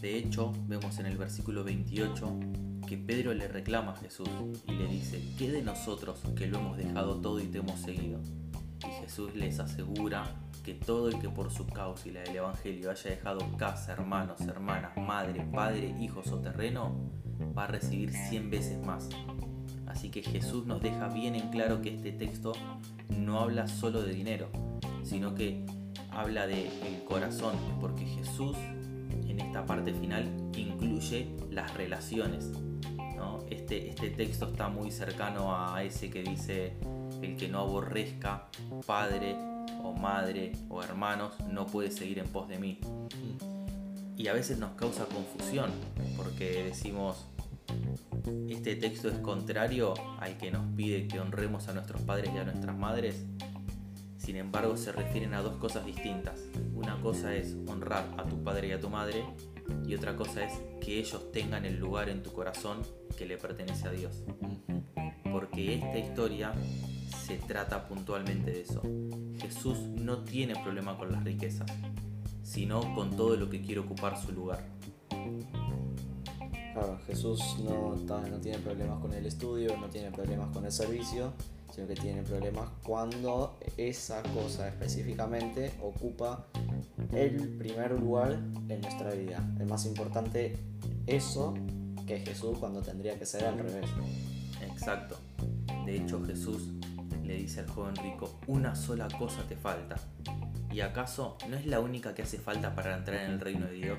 De 0.00 0.18
hecho, 0.18 0.52
vemos 0.66 0.98
en 0.98 1.06
el 1.06 1.16
versículo 1.16 1.64
28 1.64 2.38
que 2.86 2.96
Pedro 2.96 3.34
le 3.34 3.48
reclama 3.48 3.92
a 3.92 3.96
Jesús 3.96 4.28
y 4.66 4.72
le 4.72 4.86
dice, 4.86 5.22
¿qué 5.38 5.50
de 5.50 5.62
nosotros 5.62 6.20
que 6.36 6.46
lo 6.46 6.58
hemos 6.58 6.76
dejado 6.76 7.16
todo 7.16 7.40
y 7.40 7.46
te 7.46 7.58
hemos 7.58 7.80
seguido? 7.80 8.20
Y 8.84 9.02
Jesús 9.02 9.34
les 9.34 9.58
asegura 9.58 10.24
que 10.64 10.74
todo 10.74 11.08
el 11.08 11.18
que 11.18 11.28
por 11.28 11.50
su 11.50 11.66
causa 11.66 12.08
y 12.08 12.12
la 12.12 12.20
del 12.20 12.36
Evangelio 12.36 12.90
haya 12.90 13.10
dejado 13.10 13.40
casa, 13.56 13.92
hermanos, 13.92 14.40
hermanas, 14.42 14.96
madre, 14.96 15.46
padre, 15.52 15.94
hijos 16.00 16.28
o 16.32 16.38
terreno, 16.38 16.94
va 17.56 17.64
a 17.64 17.68
recibir 17.68 18.12
100 18.12 18.50
veces 18.50 18.84
más. 18.84 19.08
Así 19.86 20.10
que 20.10 20.22
Jesús 20.22 20.66
nos 20.66 20.82
deja 20.82 21.08
bien 21.08 21.34
en 21.34 21.48
claro 21.50 21.80
que 21.80 21.94
este 21.94 22.12
texto 22.12 22.52
no 23.08 23.40
habla 23.40 23.68
solo 23.68 24.02
de 24.02 24.12
dinero, 24.12 24.48
sino 25.02 25.34
que 25.34 25.64
habla 26.10 26.46
de 26.46 26.66
el 26.86 27.04
corazón, 27.04 27.56
porque 27.80 28.04
Jesús 28.06 28.56
en 29.28 29.40
esta 29.40 29.66
parte 29.66 29.92
final 29.92 30.30
incluye 30.56 31.28
las 31.50 31.74
relaciones. 31.74 32.50
¿no? 33.16 33.40
Este, 33.50 33.88
este 33.88 34.10
texto 34.10 34.46
está 34.46 34.68
muy 34.68 34.90
cercano 34.90 35.54
a 35.54 35.82
ese 35.82 36.10
que 36.10 36.22
dice 36.22 36.76
el 37.22 37.36
que 37.36 37.48
no 37.48 37.60
aborrezca 37.60 38.48
padre 38.86 39.36
o 39.82 39.92
madre 39.92 40.52
o 40.68 40.82
hermanos 40.82 41.32
no 41.50 41.66
puede 41.66 41.90
seguir 41.90 42.18
en 42.18 42.28
pos 42.28 42.48
de 42.48 42.58
mí. 42.58 42.78
Y 44.16 44.28
a 44.28 44.32
veces 44.32 44.58
nos 44.58 44.72
causa 44.72 45.04
confusión 45.04 45.70
porque 46.16 46.64
decimos, 46.64 47.26
este 48.48 48.74
texto 48.76 49.08
es 49.08 49.18
contrario 49.18 49.94
al 50.18 50.36
que 50.38 50.50
nos 50.50 50.66
pide 50.74 51.06
que 51.06 51.20
honremos 51.20 51.68
a 51.68 51.72
nuestros 51.72 52.02
padres 52.02 52.30
y 52.34 52.38
a 52.38 52.44
nuestras 52.44 52.76
madres. 52.76 53.24
Sin 54.18 54.36
embargo, 54.36 54.76
se 54.76 54.90
refieren 54.90 55.34
a 55.34 55.42
dos 55.42 55.56
cosas 55.58 55.86
distintas. 55.86 56.40
Una 56.74 57.00
cosa 57.00 57.34
es 57.34 57.56
honrar 57.68 58.04
a 58.16 58.24
tu 58.24 58.42
padre 58.42 58.68
y 58.68 58.72
a 58.72 58.80
tu 58.80 58.90
madre 58.90 59.24
y 59.86 59.94
otra 59.94 60.16
cosa 60.16 60.44
es 60.44 60.52
que 60.80 60.98
ellos 60.98 61.30
tengan 61.32 61.64
el 61.64 61.78
lugar 61.78 62.08
en 62.08 62.22
tu 62.22 62.32
corazón 62.32 62.82
que 63.16 63.26
le 63.26 63.36
pertenece 63.36 63.86
a 63.86 63.92
Dios. 63.92 64.22
Porque 65.30 65.74
esta 65.76 65.98
historia 65.98 66.52
se 67.24 67.38
trata 67.38 67.86
puntualmente 67.86 68.50
de 68.50 68.62
eso. 68.62 68.82
Jesús 69.38 69.78
no 69.78 70.24
tiene 70.24 70.54
problema 70.62 70.96
con 70.96 71.12
las 71.12 71.22
riquezas, 71.22 71.70
sino 72.42 72.94
con 72.94 73.16
todo 73.16 73.36
lo 73.36 73.48
que 73.48 73.60
quiere 73.62 73.80
ocupar 73.80 74.20
su 74.20 74.32
lugar. 74.32 74.64
Jesús 77.06 77.56
no, 77.64 77.94
no 77.96 78.38
tiene 78.40 78.58
problemas 78.58 79.00
con 79.00 79.12
el 79.12 79.26
estudio, 79.26 79.76
no 79.76 79.88
tiene 79.88 80.10
problemas 80.10 80.48
con 80.52 80.64
el 80.64 80.72
servicio, 80.72 81.32
sino 81.74 81.86
que 81.86 81.94
tiene 81.94 82.22
problemas 82.22 82.68
cuando 82.82 83.58
esa 83.76 84.22
cosa 84.34 84.68
específicamente 84.68 85.72
ocupa 85.82 86.46
el 87.12 87.56
primer 87.58 87.92
lugar 87.92 88.32
en 88.68 88.80
nuestra 88.80 89.12
vida. 89.12 89.46
El 89.58 89.66
más 89.66 89.86
importante 89.86 90.56
eso 91.06 91.54
que 92.06 92.20
Jesús 92.20 92.58
cuando 92.58 92.82
tendría 92.82 93.18
que 93.18 93.26
ser 93.26 93.44
al 93.44 93.58
revés. 93.58 93.90
Exacto. 94.62 95.16
De 95.84 95.96
hecho, 95.96 96.24
Jesús 96.24 96.70
le 97.24 97.36
dice 97.36 97.60
al 97.60 97.68
joven 97.68 97.96
rico, 97.96 98.38
una 98.46 98.74
sola 98.74 99.08
cosa 99.18 99.42
te 99.48 99.56
falta. 99.56 99.96
¿Y 100.76 100.82
acaso 100.82 101.38
no 101.48 101.56
es 101.56 101.64
la 101.64 101.80
única 101.80 102.14
que 102.14 102.20
hace 102.20 102.36
falta 102.36 102.74
para 102.74 102.98
entrar 102.98 103.24
en 103.24 103.30
el 103.30 103.40
reino 103.40 103.64
de 103.64 103.72
Dios? 103.72 103.98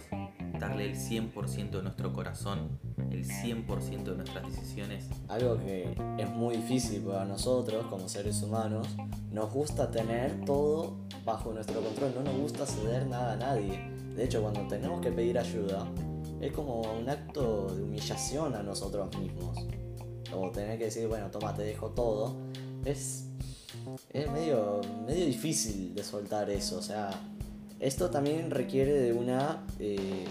Darle 0.59 0.85
el 0.85 0.95
100% 0.95 1.71
de 1.71 1.81
nuestro 1.81 2.13
corazón, 2.13 2.77
el 3.09 3.25
100% 3.25 4.03
de 4.03 4.15
nuestras 4.15 4.47
decisiones. 4.47 5.09
Algo 5.27 5.57
que 5.57 5.95
es 6.19 6.29
muy 6.29 6.57
difícil 6.57 7.01
para 7.01 7.25
nosotros 7.25 7.87
como 7.87 8.07
seres 8.07 8.43
humanos. 8.43 8.89
Nos 9.31 9.51
gusta 9.51 9.89
tener 9.89 10.45
todo 10.45 10.97
bajo 11.25 11.51
nuestro 11.51 11.81
control, 11.81 12.13
no 12.13 12.21
nos 12.21 12.37
gusta 12.41 12.67
ceder 12.67 13.07
nada 13.07 13.33
a 13.33 13.37
nadie. 13.37 13.81
De 14.15 14.25
hecho, 14.25 14.43
cuando 14.43 14.67
tenemos 14.67 15.01
que 15.01 15.11
pedir 15.11 15.39
ayuda, 15.39 15.87
es 16.41 16.51
como 16.51 16.81
un 16.81 17.09
acto 17.09 17.73
de 17.73 17.81
humillación 17.81 18.53
a 18.53 18.61
nosotros 18.61 19.17
mismos. 19.17 19.57
O 20.31 20.51
tener 20.51 20.77
que 20.77 20.83
decir, 20.83 21.07
bueno, 21.07 21.31
toma, 21.31 21.55
te 21.55 21.63
dejo 21.63 21.89
todo. 21.89 22.37
Es, 22.85 23.26
es 24.11 24.31
medio, 24.31 24.81
medio 25.05 25.25
difícil 25.25 25.93
de 25.95 26.03
soltar 26.03 26.49
eso. 26.49 26.77
O 26.77 26.81
sea, 26.81 27.09
esto 27.79 28.09
también 28.09 28.51
requiere 28.51 28.93
de 28.93 29.13
una 29.13 29.63
eh, 29.79 30.25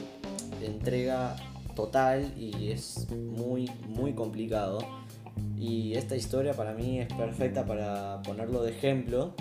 entrega 0.62 1.36
total 1.74 2.32
y 2.36 2.70
es 2.70 3.06
muy, 3.12 3.70
muy 3.88 4.14
complicado. 4.14 4.78
Y 5.56 5.94
esta 5.94 6.16
historia 6.16 6.54
para 6.54 6.72
mí 6.72 7.00
es 7.00 7.12
perfecta 7.12 7.64
para 7.64 8.22
ponerlo 8.22 8.62
de 8.62 8.72
ejemplo, 8.72 9.34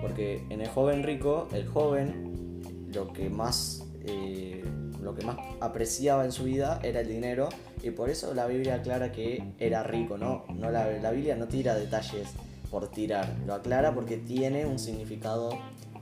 porque 0.00 0.44
en 0.50 0.60
el 0.60 0.68
joven 0.68 1.02
rico, 1.02 1.48
el 1.52 1.66
joven 1.66 2.60
lo 2.92 3.12
que 3.12 3.28
más, 3.28 3.84
eh, 4.06 4.64
lo 5.02 5.14
que 5.14 5.24
más 5.24 5.36
apreciaba 5.60 6.24
en 6.24 6.32
su 6.32 6.44
vida 6.44 6.80
era 6.82 7.00
el 7.00 7.08
dinero, 7.08 7.48
y 7.82 7.90
por 7.90 8.08
eso 8.08 8.34
la 8.34 8.46
Biblia 8.46 8.76
aclara 8.76 9.12
que 9.12 9.42
era 9.58 9.82
rico, 9.82 10.16
¿no? 10.16 10.44
no 10.54 10.70
la, 10.70 10.90
la 10.90 11.10
Biblia 11.10 11.36
no 11.36 11.48
tira 11.48 11.74
detalles 11.74 12.28
por 12.70 12.88
tirar, 12.88 13.36
lo 13.46 13.54
aclara 13.54 13.94
porque 13.94 14.16
tiene 14.16 14.66
un 14.66 14.78
significado 14.78 15.50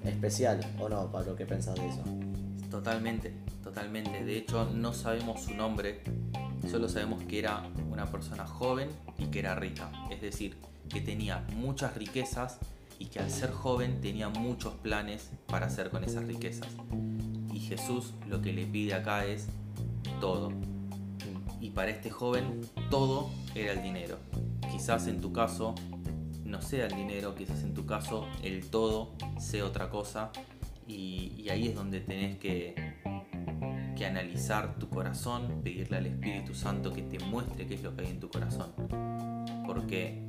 especial, 0.05 0.61
¿o 0.81 0.89
no, 0.89 1.11
Pablo? 1.11 1.37
¿Qué 1.37 1.47
pensás 1.47 1.75
de 1.77 1.89
eso? 1.89 2.03
Totalmente, 2.71 3.33
totalmente. 3.63 4.25
De 4.25 4.39
hecho, 4.39 4.69
no 4.73 4.93
sabemos 4.93 5.43
su 5.43 5.55
nombre, 5.55 6.03
Solo 6.71 6.89
sabemos 6.89 7.23
que 7.23 7.39
era 7.39 7.63
una 7.93 8.07
persona 8.07 8.45
joven 8.45 8.89
y 9.19 9.27
que 9.27 9.39
era 9.39 9.55
rica. 9.55 9.91
Es 10.11 10.21
decir, 10.21 10.57
que 10.89 11.01
tenía 11.01 11.47
muchas 11.55 11.97
riquezas 11.97 12.59
y 12.99 13.07
que 13.07 13.21
al 13.21 13.31
ser 13.31 13.53
joven 13.53 14.01
tenía 14.01 14.29
muchos 14.29 14.75
planes 14.75 15.31
para 15.47 15.67
hacer 15.67 15.91
con 15.91 16.03
esas 16.03 16.25
riquezas. 16.25 16.69
Y 17.53 17.61
Jesús 17.61 18.15
lo 18.29 18.43
que 18.43 18.53
le 18.53 18.67
pide 18.67 18.95
acá 18.95 19.27
es 19.27 19.47
todo. 20.21 20.53
Y 21.61 21.71
para 21.71 21.91
este 21.91 22.11
joven 22.11 22.63
todo 22.91 23.31
era 23.55 23.73
el 23.73 23.83
dinero. 23.83 24.19
Quizás 24.73 25.07
en 25.07 25.21
tu 25.21 25.33
caso 25.33 25.75
no 26.47 26.63
sea 26.63 26.87
el 26.87 26.97
dinero, 26.97 27.35
quizás 27.35 27.63
en 27.63 27.75
tu 27.75 27.87
caso 27.87 28.27
el 28.43 28.71
todo 28.71 29.13
sea 29.39 29.65
otra 29.65 29.91
cosa. 29.91 30.31
Y, 30.87 31.49
ahí 31.51 31.69
es 31.69 31.75
donde 31.75 32.01
tenés 32.01 32.39
que, 32.39 32.75
que 33.97 34.07
analizar 34.07 34.79
tu 34.79 34.89
corazón, 34.89 35.61
pedirle 35.63 35.97
al 35.97 36.07
Espíritu 36.07 36.55
Santo 36.55 36.93
que 36.93 37.03
te 37.03 37.19
muestre 37.19 37.67
qué 37.67 37.75
es 37.75 37.83
lo 37.83 37.95
que 37.95 38.05
hay 38.05 38.11
en 38.11 38.21
tu 38.21 38.29
corazón. 38.29 38.73
Porque 39.67 40.23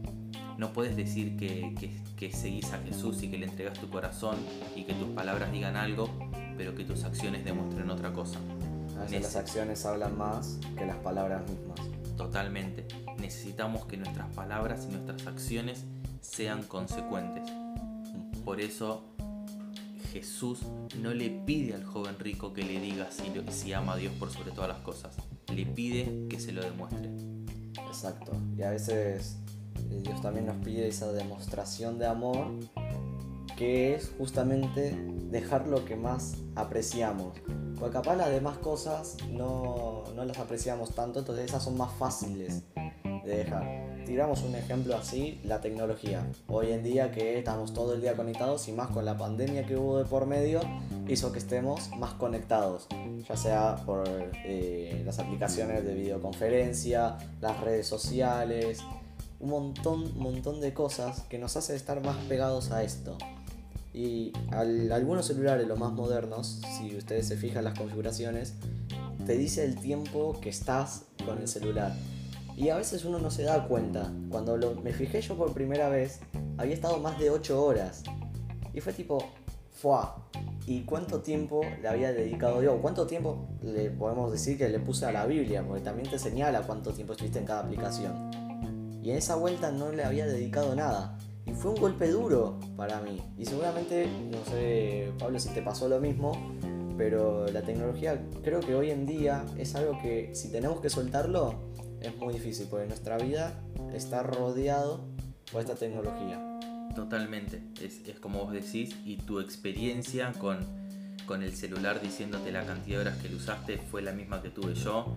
no 0.58 0.74
puedes 0.74 0.96
decir 0.96 1.38
que, 1.38 1.76
que, 2.18 2.32
seguís 2.32 2.74
a 2.74 2.80
Jesús 2.80 3.22
y 3.22 3.30
que 3.30 3.38
le 3.38 3.46
entregas 3.46 3.80
tu 3.80 3.90
corazón 3.90 4.38
y 4.76 4.84
que 4.84 4.94
tus 4.94 5.10
palabras 5.10 5.52
digan 5.52 5.76
algo, 5.76 6.10
pero 6.58 6.74
que 6.74 6.84
tus 6.84 7.04
acciones 7.04 7.46
demuestren 7.46 7.90
otra 7.90 8.12
cosa. 8.12 8.40
A 8.98 9.02
veces 9.02 9.22
las 9.22 9.36
acciones 9.36 9.86
hablan 9.86 10.18
más 10.18 10.60
que 10.76 10.86
las 10.86 10.98
palabras 10.98 11.44
mismas. 11.48 11.80
Totalmente. 12.18 12.88
Necesitamos 13.20 13.86
que 13.86 13.98
nuestras 13.98 14.34
palabras 14.34 14.88
y 14.90 14.92
nuestras 14.92 15.28
acciones 15.28 15.86
sean 16.30 16.64
consecuentes. 16.64 17.50
Por 18.44 18.62
eso 18.62 19.04
Jesús 20.12 20.60
no 21.02 21.14
le 21.14 21.30
pide 21.30 21.74
al 21.74 21.84
joven 21.84 22.18
rico 22.20 22.54
que 22.54 22.64
le 22.64 22.80
diga 22.80 23.10
si, 23.50 23.74
ama 23.74 23.94
a 23.94 23.98
Dios 23.98 24.14
por 24.20 24.32
sobre 24.32 24.52
todas 24.52 24.70
las 24.70 24.80
cosas. 24.80 25.16
Le 25.54 25.66
pide 25.66 26.28
que 26.30 26.40
se 26.40 26.52
lo 26.52 26.62
demuestre. 26.62 27.10
Exacto. 27.88 28.34
Y 28.58 28.64
a 28.64 28.70
veces 28.70 29.38
Dios 30.02 30.22
también 30.22 30.46
nos 30.46 30.58
pide 30.58 30.88
esa 30.88 31.12
demostración 31.12 31.98
de 31.98 32.08
amor 32.08 32.52
que 33.56 33.96
es 33.96 34.12
justamente 34.18 34.96
dejar 35.32 35.68
lo 35.68 35.86
que 35.86 35.96
más 35.96 36.36
apreciamos. 36.56 37.34
Porque 37.80 37.94
capaz 37.94 38.16
las 38.16 38.30
demás 38.30 38.58
cosas 38.58 39.18
no, 39.32 40.04
no 40.16 40.26
las 40.26 40.38
apreciamos 40.38 40.94
tanto, 40.94 41.20
entonces 41.20 41.46
esas 41.46 41.64
son 41.64 41.78
más 41.78 41.92
fáciles 41.94 42.64
de 43.28 43.38
dejar. 43.38 43.88
Tiramos 44.06 44.42
un 44.44 44.56
ejemplo 44.56 44.96
así, 44.96 45.40
la 45.44 45.60
tecnología. 45.60 46.26
Hoy 46.48 46.72
en 46.72 46.82
día 46.82 47.12
que 47.12 47.38
estamos 47.38 47.74
todo 47.74 47.94
el 47.94 48.02
día 48.02 48.16
conectados 48.16 48.68
y 48.70 48.72
más 48.72 48.88
con 48.88 49.04
la 49.04 49.18
pandemia 49.18 49.66
que 49.66 49.76
hubo 49.76 49.98
de 49.98 50.06
por 50.06 50.26
medio, 50.26 50.62
hizo 51.10 51.34
que 51.34 51.40
estemos 51.40 51.90
más 51.98 52.14
conectados, 52.14 52.88
ya 53.28 53.36
sea 53.36 53.76
por 53.86 54.08
eh, 54.46 55.04
las 55.06 55.20
aplicaciones 55.20 55.84
de 55.84 55.94
videoconferencia, 55.94 57.18
las 57.42 57.60
redes 57.60 57.86
sociales, 57.86 58.80
un 59.42 59.50
montón, 59.50 60.18
montón 60.18 60.62
de 60.62 60.74
cosas 60.74 61.24
que 61.30 61.38
nos 61.38 61.58
hace 61.58 61.76
estar 61.76 62.02
más 62.02 62.16
pegados 62.30 62.72
a 62.72 62.84
esto. 62.84 63.18
Y 63.94 64.32
algunos 64.52 65.26
celulares, 65.26 65.68
los 65.68 65.78
más 65.78 65.92
modernos, 65.92 66.62
si 66.78 66.96
ustedes 66.96 67.28
se 67.28 67.36
fijan 67.36 67.64
las 67.66 67.78
configuraciones, 67.78 68.54
te 69.26 69.38
dice 69.38 69.66
el 69.66 69.76
tiempo 69.76 70.40
que 70.40 70.50
estás 70.50 71.04
con 71.26 71.40
el 71.40 71.48
celular. 71.48 71.94
Y 72.58 72.70
a 72.70 72.76
veces 72.76 73.06
uno 73.06 73.20
no 73.20 73.30
se 73.30 73.44
da 73.44 73.68
cuenta. 73.68 74.12
Cuando 74.32 74.58
me 74.84 74.92
fijé 74.92 75.22
yo 75.22 75.38
por 75.38 75.54
primera 75.54 75.90
vez, 75.90 76.22
había 76.58 76.74
estado 76.74 76.98
más 76.98 77.20
de 77.20 77.30
8 77.30 77.64
horas. 77.64 78.02
Y 78.74 78.82
fue 78.82 78.94
tipo, 78.94 79.24
¡fua! 79.72 80.26
¿Y 80.66 80.82
cuánto 80.82 81.22
tiempo 81.22 81.62
le 81.80 81.88
había 81.88 82.12
dedicado 82.12 82.64
yo? 82.64 82.82
¿Cuánto 82.82 83.06
tiempo 83.06 83.48
le 83.62 83.92
podemos 83.92 84.32
decir 84.32 84.58
que 84.58 84.68
le 84.70 84.80
puse 84.80 85.06
a 85.06 85.12
la 85.12 85.28
Biblia? 85.28 85.64
Porque 85.68 85.84
también 85.84 86.10
te 86.10 86.18
señala 86.18 86.64
cuánto 86.64 86.92
tiempo 86.92 87.14
estuviste 87.14 87.38
en 87.38 87.46
cada 87.46 87.60
aplicación. 87.60 88.32
Y 89.04 89.12
en 89.12 89.18
esa 89.18 89.36
vuelta 89.36 89.72
no 89.72 89.92
le 89.92 90.04
había 90.04 90.26
dedicado 90.26 90.74
nada. 90.74 91.16
Y 91.46 91.52
fue 91.52 91.70
un 91.70 91.80
golpe 91.80 92.10
duro 92.10 92.60
para 92.76 93.00
mí. 93.02 93.22
Y 93.38 93.46
seguramente, 93.46 94.08
no 94.32 94.44
sé, 94.52 95.12
Pablo, 95.20 95.40
si 95.40 95.50
te 95.50 95.62
pasó 95.62 95.88
lo 95.88 96.00
mismo, 96.00 96.32
pero 96.98 97.46
la 97.50 97.62
tecnología 97.62 98.20
creo 98.44 98.62
que 98.62 98.74
hoy 98.74 98.90
en 98.90 99.06
día 99.06 99.46
es 99.60 99.76
algo 99.76 100.00
que 100.02 100.34
si 100.34 100.52
tenemos 100.52 100.82
que 100.82 100.90
soltarlo 100.90 101.68
es 102.02 102.16
muy 102.18 102.34
difícil, 102.34 102.68
porque 102.70 102.88
nuestra 102.88 103.18
vida 103.18 103.60
está 103.94 104.24
rodeado 104.24 105.06
por 105.52 105.62
esta 105.62 105.76
tecnología. 105.76 106.44
Totalmente, 106.96 107.62
es, 107.82 108.02
como 108.20 108.44
vos 108.44 108.54
decís, 108.54 108.96
y 109.06 109.18
tu 109.18 109.40
experiencia 109.40 110.32
con, 110.34 110.60
con 111.26 111.44
el 111.44 111.56
celular 111.56 112.02
diciéndote 112.02 112.52
la 112.52 112.66
cantidad 112.66 112.98
de 112.98 113.02
horas 113.02 113.18
que 113.20 113.30
lo 113.30 113.38
usaste 113.38 113.78
fue 113.78 114.02
la 114.02 114.12
misma 114.12 114.42
que 114.42 114.50
tuve 114.50 114.74
yo, 114.74 115.16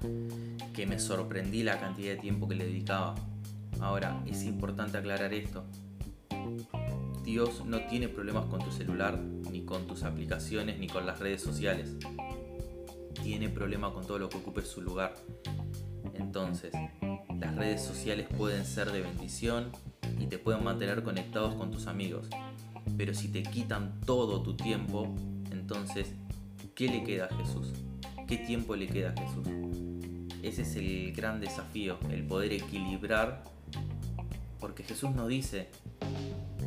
que 0.74 0.86
me 0.86 0.98
sorprendí 0.98 1.62
la 1.62 1.80
cantidad 1.80 2.12
de 2.14 2.18
tiempo 2.18 2.48
que 2.48 2.54
le 2.54 2.66
dedicaba. 2.66 3.14
Ahora, 3.80 4.22
es 4.26 4.44
importante 4.44 4.98
aclarar 4.98 5.32
esto. 5.32 5.64
Dios 7.24 7.64
no 7.64 7.86
tiene 7.86 8.08
problemas 8.08 8.46
con 8.46 8.60
tu 8.60 8.72
celular, 8.72 9.18
ni 9.18 9.62
con 9.62 9.86
tus 9.86 10.02
aplicaciones, 10.02 10.78
ni 10.78 10.86
con 10.86 11.06
las 11.06 11.18
redes 11.18 11.42
sociales. 11.42 11.94
Tiene 13.22 13.48
problema 13.48 13.92
con 13.92 14.06
todo 14.06 14.18
lo 14.18 14.28
que 14.28 14.38
ocupe 14.38 14.62
su 14.62 14.82
lugar. 14.82 15.14
Entonces, 16.20 16.72
las 17.38 17.54
redes 17.56 17.82
sociales 17.82 18.26
pueden 18.36 18.64
ser 18.64 18.92
de 18.92 19.00
bendición 19.00 19.72
y 20.18 20.26
te 20.26 20.38
pueden 20.38 20.62
mantener 20.62 21.02
conectados 21.02 21.54
con 21.54 21.70
tus 21.70 21.86
amigos. 21.86 22.28
Pero 22.96 23.14
si 23.14 23.28
te 23.28 23.42
quitan 23.42 24.00
todo 24.04 24.42
tu 24.42 24.54
tiempo, 24.54 25.14
entonces, 25.50 26.12
¿qué 26.74 26.88
le 26.88 27.02
queda 27.02 27.26
a 27.26 27.36
Jesús? 27.36 27.72
¿Qué 28.26 28.36
tiempo 28.36 28.76
le 28.76 28.86
queda 28.86 29.14
a 29.16 29.20
Jesús? 29.20 29.46
Ese 30.42 30.62
es 30.62 30.76
el 30.76 31.12
gran 31.12 31.40
desafío, 31.40 31.98
el 32.10 32.24
poder 32.26 32.52
equilibrar 32.52 33.42
porque 34.60 34.82
Jesús 34.82 35.10
no 35.10 35.26
dice, 35.26 35.68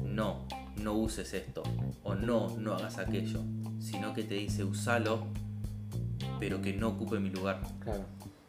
no, 0.03 0.45
no 0.81 0.93
uses 0.93 1.33
esto, 1.33 1.61
o 2.03 2.15
no, 2.15 2.57
no 2.57 2.73
hagas 2.73 2.97
aquello, 2.97 3.41
sino 3.79 4.13
que 4.13 4.23
te 4.23 4.33
dice, 4.33 4.63
usalo, 4.63 5.27
pero 6.39 6.61
que 6.61 6.73
no 6.73 6.89
ocupe 6.89 7.19
mi 7.19 7.29
lugar. 7.29 7.61
Claro. 7.79 8.05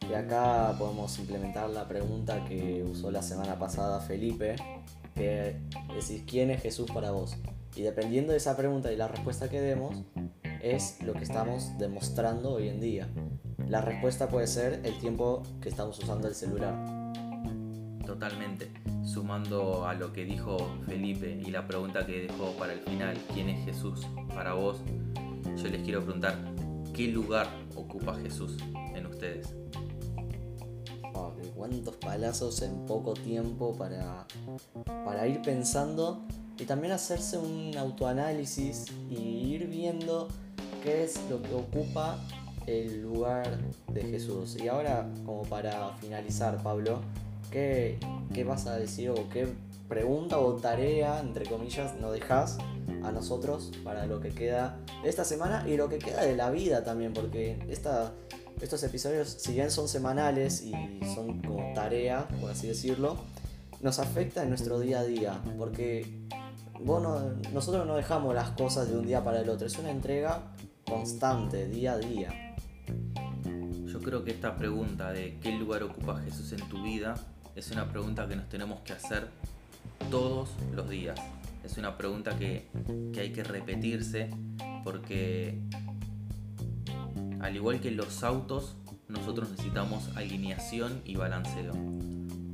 Y 0.09 0.13
acá 0.13 0.75
podemos 0.77 1.17
implementar 1.19 1.69
la 1.69 1.87
pregunta 1.87 2.45
que 2.45 2.83
usó 2.83 3.11
la 3.11 3.21
semana 3.21 3.57
pasada 3.57 3.99
Felipe, 3.99 4.55
que 5.15 5.57
decís, 5.93 6.23
¿quién 6.27 6.51
es 6.51 6.61
Jesús 6.61 6.89
para 6.91 7.11
vos? 7.11 7.35
Y 7.75 7.81
dependiendo 7.81 8.31
de 8.31 8.37
esa 8.37 8.55
pregunta 8.55 8.91
y 8.91 8.95
la 8.95 9.07
respuesta 9.07 9.49
que 9.49 9.59
demos, 9.59 9.95
es 10.61 11.01
lo 11.03 11.13
que 11.13 11.23
estamos 11.23 11.77
demostrando 11.77 12.53
hoy 12.53 12.69
en 12.69 12.79
día. 12.79 13.07
La 13.67 13.81
respuesta 13.81 14.29
puede 14.29 14.47
ser 14.47 14.81
el 14.83 14.97
tiempo 14.99 15.43
que 15.61 15.69
estamos 15.69 15.97
usando 15.99 16.27
el 16.27 16.35
celular 16.35 16.75
totalmente. 18.05 18.71
Sumando 19.03 19.85
a 19.85 19.93
lo 19.93 20.13
que 20.13 20.25
dijo 20.25 20.57
Felipe 20.85 21.39
y 21.45 21.51
la 21.51 21.67
pregunta 21.67 22.05
que 22.05 22.27
dejó 22.27 22.51
para 22.57 22.73
el 22.73 22.79
final, 22.79 23.17
¿quién 23.33 23.49
es 23.49 23.65
Jesús 23.65 24.07
para 24.33 24.53
vos? 24.53 24.77
Yo 25.57 25.69
les 25.69 25.81
quiero 25.83 26.01
preguntar, 26.01 26.37
¿qué 26.93 27.07
lugar 27.07 27.47
ocupa 27.75 28.15
Jesús 28.15 28.57
en 28.95 29.05
ustedes? 29.05 29.53
Cuántos 31.55 31.95
palazos 31.95 32.61
en 32.61 32.85
poco 32.85 33.13
tiempo 33.13 33.73
para, 33.73 34.25
para 34.85 35.27
ir 35.27 35.41
pensando 35.41 36.21
y 36.57 36.65
también 36.65 36.93
hacerse 36.93 37.37
un 37.37 37.75
autoanálisis 37.77 38.85
y 39.09 39.15
ir 39.15 39.67
viendo 39.67 40.27
qué 40.83 41.03
es 41.03 41.19
lo 41.29 41.41
que 41.41 41.53
ocupa 41.53 42.19
el 42.67 43.01
lugar 43.01 43.57
de 43.93 44.01
Jesús. 44.03 44.57
Y 44.61 44.67
ahora, 44.67 45.09
como 45.25 45.43
para 45.43 45.95
finalizar, 45.97 46.61
Pablo, 46.63 47.01
¿Qué, 47.51 48.43
vas 48.45 48.67
a 48.67 48.77
decir 48.77 49.09
o 49.11 49.29
qué 49.29 49.47
pregunta 49.87 50.39
o 50.39 50.55
tarea, 50.55 51.21
entre 51.21 51.45
comillas, 51.45 51.95
nos 51.95 52.11
dejas 52.11 52.57
a 53.01 53.13
nosotros 53.13 53.71
para 53.81 54.05
lo 54.07 54.19
que 54.19 54.29
queda 54.29 54.77
de 55.03 55.09
esta 55.09 55.23
semana 55.23 55.63
y 55.65 55.77
lo 55.77 55.87
que 55.87 55.99
queda 55.99 56.23
de 56.23 56.35
la 56.35 56.49
vida 56.49 56.83
también? 56.83 57.13
Porque 57.13 57.57
esta, 57.69 58.11
estos 58.61 58.83
episodios, 58.83 59.29
si 59.29 59.53
bien 59.53 59.71
son 59.71 59.87
semanales 59.87 60.61
y 60.61 60.71
son 61.13 61.41
como 61.41 61.73
tarea, 61.73 62.27
por 62.41 62.51
así 62.51 62.67
decirlo, 62.67 63.17
nos 63.81 63.99
afecta 63.99 64.43
en 64.43 64.49
nuestro 64.49 64.79
día 64.79 64.99
a 64.99 65.03
día. 65.03 65.41
Porque 65.57 66.25
bueno, 66.79 67.33
nosotros 67.53 67.85
no 67.87 67.95
dejamos 67.95 68.35
las 68.35 68.51
cosas 68.51 68.89
de 68.89 68.97
un 68.97 69.05
día 69.05 69.23
para 69.23 69.41
el 69.41 69.49
otro, 69.49 69.67
es 69.67 69.77
una 69.77 69.91
entrega 69.91 70.41
constante, 70.85 71.67
día 71.67 71.93
a 71.93 71.97
día. 71.97 72.55
Yo 73.85 74.01
creo 74.01 74.23
que 74.23 74.31
esta 74.31 74.55
pregunta 74.57 75.11
de 75.11 75.39
qué 75.41 75.51
lugar 75.51 75.83
ocupa 75.83 76.19
Jesús 76.21 76.51
en 76.51 76.67
tu 76.69 76.83
vida 76.83 77.15
es 77.55 77.71
una 77.71 77.89
pregunta 77.89 78.27
que 78.27 78.35
nos 78.35 78.49
tenemos 78.49 78.81
que 78.81 78.93
hacer 78.93 79.29
todos 80.11 80.49
los 80.73 80.89
días. 80.89 81.17
Es 81.63 81.77
una 81.77 81.97
pregunta 81.97 82.37
que, 82.37 82.67
hay 83.17 83.31
que 83.31 83.43
repetirse 83.43 84.29
porque 84.83 85.59
al 87.45 87.55
igual 87.55 87.79
que 87.79 87.91
los 87.91 88.23
autos, 88.23 88.75
nosotros 89.07 89.51
necesitamos 89.51 90.09
alineación 90.15 91.01
y 91.05 91.15
balanceo. 91.15 91.73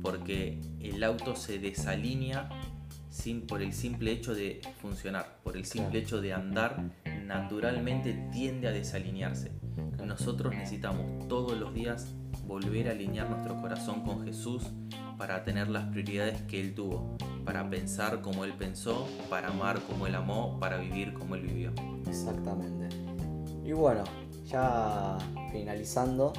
Porque 0.02 0.60
el 0.80 1.02
auto 1.02 1.34
se 1.34 1.58
desalinea 1.58 2.50
sin, 3.08 3.46
por 3.46 3.62
el 3.62 3.72
simple 3.72 4.12
hecho 4.12 4.34
de 4.34 4.60
funcionar, 4.82 5.38
por 5.42 5.56
el 5.56 5.64
simple 5.64 6.00
hecho 6.00 6.20
de 6.20 6.34
andar, 6.34 6.90
naturalmente 7.24 8.28
tiende 8.32 8.68
a 8.68 8.72
desalinearse. 8.72 9.52
Nosotros 10.04 10.54
necesitamos 10.54 11.26
todos 11.26 11.58
los 11.58 11.72
días 11.72 12.08
volver 12.46 12.88
a 12.88 12.90
alinear 12.90 13.30
nuestro 13.30 13.56
corazón 13.62 14.02
con 14.02 14.24
Jesús 14.26 14.64
para 15.16 15.42
tener 15.42 15.68
las 15.68 15.86
prioridades 15.86 16.42
que 16.42 16.60
Él 16.60 16.74
tuvo, 16.74 17.16
para 17.46 17.70
pensar 17.70 18.20
como 18.20 18.44
Él 18.44 18.52
pensó, 18.52 19.08
para 19.30 19.48
amar 19.48 19.80
como 19.80 20.06
Él 20.06 20.16
amó, 20.16 20.58
para 20.60 20.76
vivir 20.76 21.14
como 21.14 21.34
Él 21.34 21.46
vivió. 21.46 21.72
Exactamente. 22.06 22.88
Y 23.64 23.72
bueno, 23.72 24.04
ya 24.46 25.18
finalizando, 25.50 26.32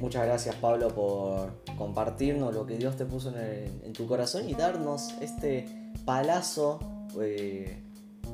muchas 0.00 0.26
gracias 0.26 0.54
Pablo 0.56 0.88
por 0.88 1.62
compartirnos 1.76 2.54
lo 2.54 2.66
que 2.66 2.76
Dios 2.76 2.96
te 2.96 3.04
puso 3.04 3.32
en, 3.38 3.92
tu 3.92 4.06
corazón 4.06 4.48
y 4.48 4.54
darnos 4.54 5.14
este 5.20 5.66
palazo 6.04 6.80
eh, 7.20 7.82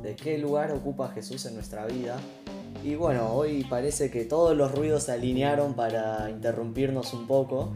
de 0.02 0.16
qué 0.16 0.38
lugar 0.38 0.72
ocupa 0.72 1.08
Jesús 1.08 1.46
en 1.46 1.54
nuestra 1.54 1.86
vida. 1.86 2.16
Y 2.84 2.96
bueno, 2.96 3.32
hoy 3.32 3.64
parece 3.64 4.10
que 4.10 4.24
todos 4.24 4.56
los 4.56 4.72
ruidos 4.72 5.04
se 5.04 5.12
alinearon 5.12 5.74
para 5.74 6.30
interrumpirnos 6.30 7.14
un 7.14 7.26
poco. 7.26 7.72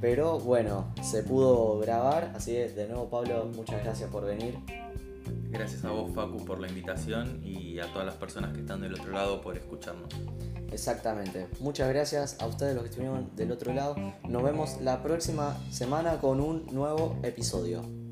Pero 0.00 0.38
bueno, 0.38 0.92
se 1.02 1.22
pudo 1.22 1.78
grabar. 1.78 2.32
Así 2.36 2.52
que 2.52 2.68
de 2.68 2.86
nuevo 2.86 3.08
Pablo, 3.08 3.50
muchas 3.56 3.82
gracias 3.82 4.10
por 4.10 4.24
venir. 4.24 4.58
Gracias 5.50 5.84
a 5.84 5.90
vos 5.90 6.12
Facu 6.14 6.44
por 6.44 6.60
la 6.60 6.68
invitación 6.68 7.40
y 7.42 7.78
a 7.80 7.86
todas 7.92 8.06
las 8.06 8.16
personas 8.16 8.52
que 8.52 8.60
están 8.60 8.80
del 8.80 8.94
otro 8.94 9.10
lado 9.12 9.40
por 9.40 9.56
escucharnos. 9.56 10.08
Exactamente. 10.76 11.48
Muchas 11.60 11.88
gracias 11.88 12.36
a 12.38 12.46
ustedes 12.46 12.74
los 12.74 12.82
que 12.84 12.90
estuvieron 12.90 13.34
del 13.34 13.50
otro 13.50 13.72
lado. 13.72 13.96
Nos 14.28 14.42
vemos 14.42 14.78
la 14.82 15.02
próxima 15.02 15.56
semana 15.70 16.18
con 16.18 16.38
un 16.38 16.66
nuevo 16.66 17.16
episodio. 17.22 18.05